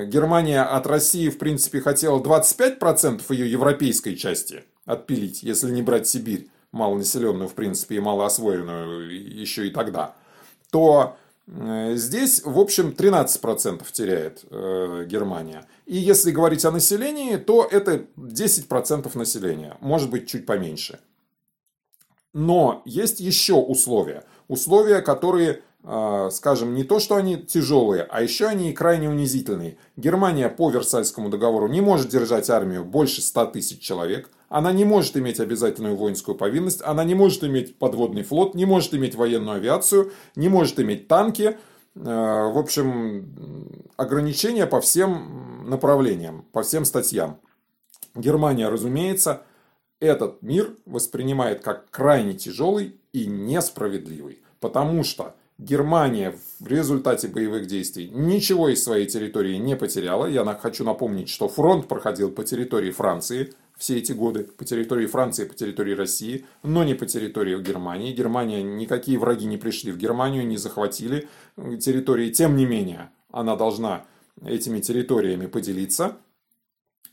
Германия 0.06 0.62
от 0.62 0.86
России, 0.86 1.28
в 1.28 1.38
принципе, 1.38 1.80
хотела 1.80 2.20
25% 2.20 3.22
ее 3.30 3.50
европейской 3.50 4.14
части 4.14 4.62
отпилить, 4.86 5.42
если 5.42 5.72
не 5.72 5.82
брать 5.82 6.06
Сибирь, 6.06 6.48
малонаселенную, 6.70 7.48
в 7.48 7.54
принципе, 7.54 7.96
и 7.96 8.00
малоосвоенную 8.00 9.10
еще 9.40 9.66
и 9.66 9.70
тогда, 9.70 10.14
то 10.70 11.16
здесь, 11.94 12.42
в 12.44 12.58
общем, 12.58 12.94
13% 12.96 13.82
теряет 13.92 14.44
э, 14.50 15.04
Германия. 15.06 15.64
И 15.86 15.96
если 15.96 16.30
говорить 16.30 16.64
о 16.64 16.70
населении, 16.70 17.36
то 17.36 17.66
это 17.70 18.04
10% 18.16 19.16
населения, 19.16 19.76
может 19.80 20.10
быть, 20.10 20.28
чуть 20.28 20.44
поменьше. 20.44 21.00
Но 22.34 22.82
есть 22.84 23.20
еще 23.20 23.54
условия. 23.54 24.24
Условия, 24.48 25.00
которые, 25.00 25.62
э, 25.84 26.28
скажем, 26.32 26.74
не 26.74 26.84
то, 26.84 26.98
что 26.98 27.16
они 27.16 27.38
тяжелые, 27.38 28.02
а 28.02 28.20
еще 28.22 28.46
они 28.46 28.70
и 28.70 28.74
крайне 28.74 29.08
унизительные. 29.08 29.78
Германия 29.96 30.50
по 30.50 30.70
Версальскому 30.70 31.30
договору 31.30 31.68
не 31.68 31.80
может 31.80 32.10
держать 32.10 32.50
армию 32.50 32.84
больше 32.84 33.22
100 33.22 33.46
тысяч 33.46 33.80
человек– 33.80 34.30
она 34.48 34.72
не 34.72 34.84
может 34.84 35.16
иметь 35.16 35.40
обязательную 35.40 35.96
воинскую 35.96 36.36
повинность, 36.36 36.80
она 36.82 37.04
не 37.04 37.14
может 37.14 37.44
иметь 37.44 37.78
подводный 37.78 38.22
флот, 38.22 38.54
не 38.54 38.64
может 38.64 38.94
иметь 38.94 39.14
военную 39.14 39.56
авиацию, 39.56 40.12
не 40.36 40.48
может 40.48 40.80
иметь 40.80 41.06
танки. 41.08 41.58
Э, 41.94 42.00
в 42.52 42.58
общем, 42.58 43.68
ограничения 43.96 44.66
по 44.66 44.80
всем 44.80 45.68
направлениям, 45.68 46.46
по 46.52 46.62
всем 46.62 46.84
статьям. 46.84 47.40
Германия, 48.14 48.68
разумеется, 48.68 49.42
этот 50.00 50.42
мир 50.42 50.76
воспринимает 50.86 51.62
как 51.62 51.90
крайне 51.90 52.32
тяжелый 52.32 52.96
и 53.12 53.26
несправедливый, 53.26 54.42
потому 54.60 55.04
что 55.04 55.34
Германия 55.58 56.38
в 56.60 56.68
результате 56.68 57.26
боевых 57.26 57.66
действий 57.66 58.08
ничего 58.14 58.68
из 58.68 58.82
своей 58.82 59.06
территории 59.06 59.56
не 59.56 59.74
потеряла. 59.74 60.26
Я 60.26 60.44
хочу 60.54 60.84
напомнить, 60.84 61.28
что 61.28 61.48
фронт 61.48 61.88
проходил 61.88 62.30
по 62.30 62.44
территории 62.44 62.92
Франции, 62.92 63.52
все 63.78 63.96
эти 63.96 64.12
годы 64.12 64.42
по 64.42 64.64
территории 64.64 65.06
Франции, 65.06 65.44
по 65.44 65.54
территории 65.54 65.94
России, 65.94 66.44
но 66.64 66.82
не 66.82 66.94
по 66.94 67.06
территории 67.06 67.60
Германии. 67.62 68.12
Германия, 68.12 68.62
никакие 68.62 69.18
враги 69.18 69.46
не 69.46 69.56
пришли 69.56 69.92
в 69.92 69.96
Германию, 69.96 70.46
не 70.46 70.56
захватили 70.56 71.28
территории. 71.56 72.30
Тем 72.30 72.56
не 72.56 72.66
менее, 72.66 73.10
она 73.30 73.54
должна 73.54 74.04
этими 74.44 74.80
территориями 74.80 75.46
поделиться. 75.46 76.16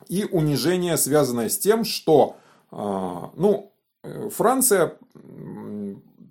И 0.10 0.25
унижение, 0.25 0.97
связанное 0.97 1.49
с 1.49 1.58
тем, 1.58 1.86
что 1.86 2.38
а, 2.71 3.32
ну, 3.36 3.71
Франция, 4.32 4.97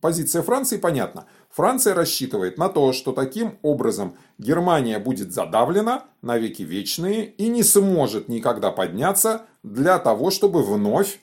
позиция 0.01 0.43
Франции 0.43 0.79
понятна. 0.79 1.27
Франция 1.55 1.95
рассчитывает 1.95 2.59
на 2.59 2.69
то, 2.69 2.93
что 2.93 3.13
таким 3.13 3.61
образом 3.63 4.17
Германия 4.39 4.99
будет 4.99 5.33
задавлена 5.33 6.03
на 6.21 6.37
веки 6.37 6.63
вечные 6.63 7.27
и 7.27 7.47
не 7.47 7.63
сможет 7.63 8.29
никогда 8.29 8.73
подняться 8.73 9.47
для 9.63 10.01
того, 10.01 10.33
чтобы 10.33 10.65
вновь 10.65 11.21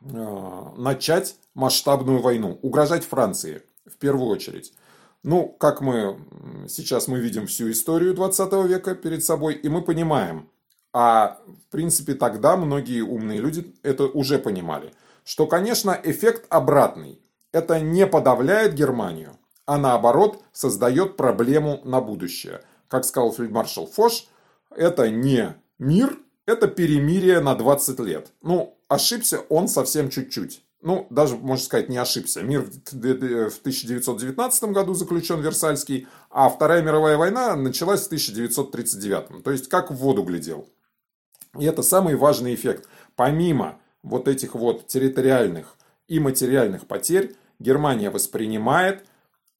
начать 0.00 1.36
масштабную 1.52 2.22
войну, 2.22 2.58
угрожать 2.62 3.04
Франции 3.04 3.62
в 3.84 3.98
первую 3.98 4.28
очередь. 4.28 4.72
Ну, 5.22 5.48
как 5.48 5.82
мы 5.82 6.18
сейчас 6.66 7.06
мы 7.06 7.20
видим 7.20 7.46
всю 7.46 7.70
историю 7.70 8.14
20 8.14 8.52
века 8.66 8.94
перед 8.94 9.22
собой, 9.22 9.52
и 9.52 9.68
мы 9.68 9.82
понимаем, 9.82 10.48
а 10.94 11.40
в 11.46 11.70
принципе 11.70 12.14
тогда 12.14 12.56
многие 12.56 13.02
умные 13.02 13.38
люди 13.38 13.74
это 13.82 14.04
уже 14.04 14.38
понимали, 14.38 14.94
что, 15.24 15.46
конечно, 15.46 15.98
эффект 16.02 16.46
обратный. 16.48 17.20
Это 17.54 17.78
не 17.78 18.04
подавляет 18.04 18.74
Германию, 18.74 19.38
а 19.64 19.78
наоборот 19.78 20.42
создает 20.52 21.16
проблему 21.16 21.80
на 21.84 22.00
будущее. 22.00 22.62
Как 22.88 23.04
сказал 23.04 23.32
фельдмаршал 23.32 23.86
Фош, 23.86 24.26
это 24.74 25.08
не 25.08 25.54
мир, 25.78 26.18
это 26.46 26.66
перемирие 26.66 27.38
на 27.38 27.54
20 27.54 28.00
лет. 28.00 28.32
Ну, 28.42 28.76
ошибся 28.88 29.38
он 29.48 29.68
совсем 29.68 30.10
чуть-чуть 30.10 30.64
ну, 30.82 31.06
даже, 31.08 31.36
можно 31.36 31.64
сказать, 31.64 31.88
не 31.88 31.96
ошибся. 31.96 32.42
Мир 32.42 32.60
в 32.60 32.88
1919 32.90 34.64
году 34.64 34.92
заключен 34.92 35.40
Версальский, 35.40 36.06
а 36.28 36.50
Вторая 36.50 36.82
мировая 36.82 37.16
война 37.16 37.56
началась 37.56 38.02
в 38.02 38.06
1939. 38.08 39.42
То 39.42 39.50
есть, 39.50 39.70
как 39.70 39.90
в 39.90 39.94
воду 39.94 40.24
глядел. 40.24 40.68
И 41.58 41.64
это 41.64 41.82
самый 41.82 42.16
важный 42.16 42.54
эффект. 42.54 42.86
Помимо 43.16 43.78
вот 44.02 44.28
этих 44.28 44.54
вот 44.54 44.86
территориальных 44.86 45.76
и 46.06 46.20
материальных 46.20 46.86
потерь, 46.86 47.34
Германия 47.58 48.10
воспринимает 48.10 49.06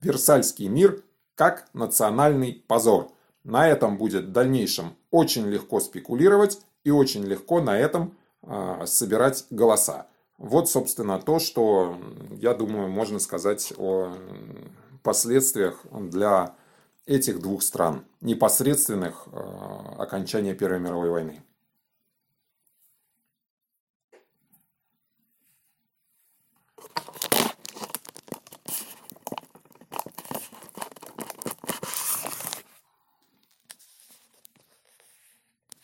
Версальский 0.00 0.68
мир 0.68 1.02
как 1.34 1.68
национальный 1.72 2.64
позор. 2.66 3.10
На 3.42 3.68
этом 3.68 3.98
будет 3.98 4.26
в 4.26 4.32
дальнейшем 4.32 4.96
очень 5.10 5.46
легко 5.46 5.80
спекулировать 5.80 6.60
и 6.84 6.90
очень 6.90 7.24
легко 7.24 7.60
на 7.60 7.78
этом 7.78 8.16
э, 8.42 8.84
собирать 8.86 9.44
голоса. 9.50 10.06
Вот, 10.38 10.68
собственно, 10.68 11.20
то, 11.20 11.38
что, 11.38 11.96
я 12.32 12.54
думаю, 12.54 12.88
можно 12.88 13.18
сказать 13.18 13.72
о 13.76 14.14
последствиях 15.02 15.84
для 15.92 16.54
этих 17.06 17.40
двух 17.40 17.62
стран, 17.62 18.04
непосредственных 18.20 19.28
э, 19.30 19.38
окончания 19.98 20.54
Первой 20.54 20.80
мировой 20.80 21.10
войны. 21.10 21.42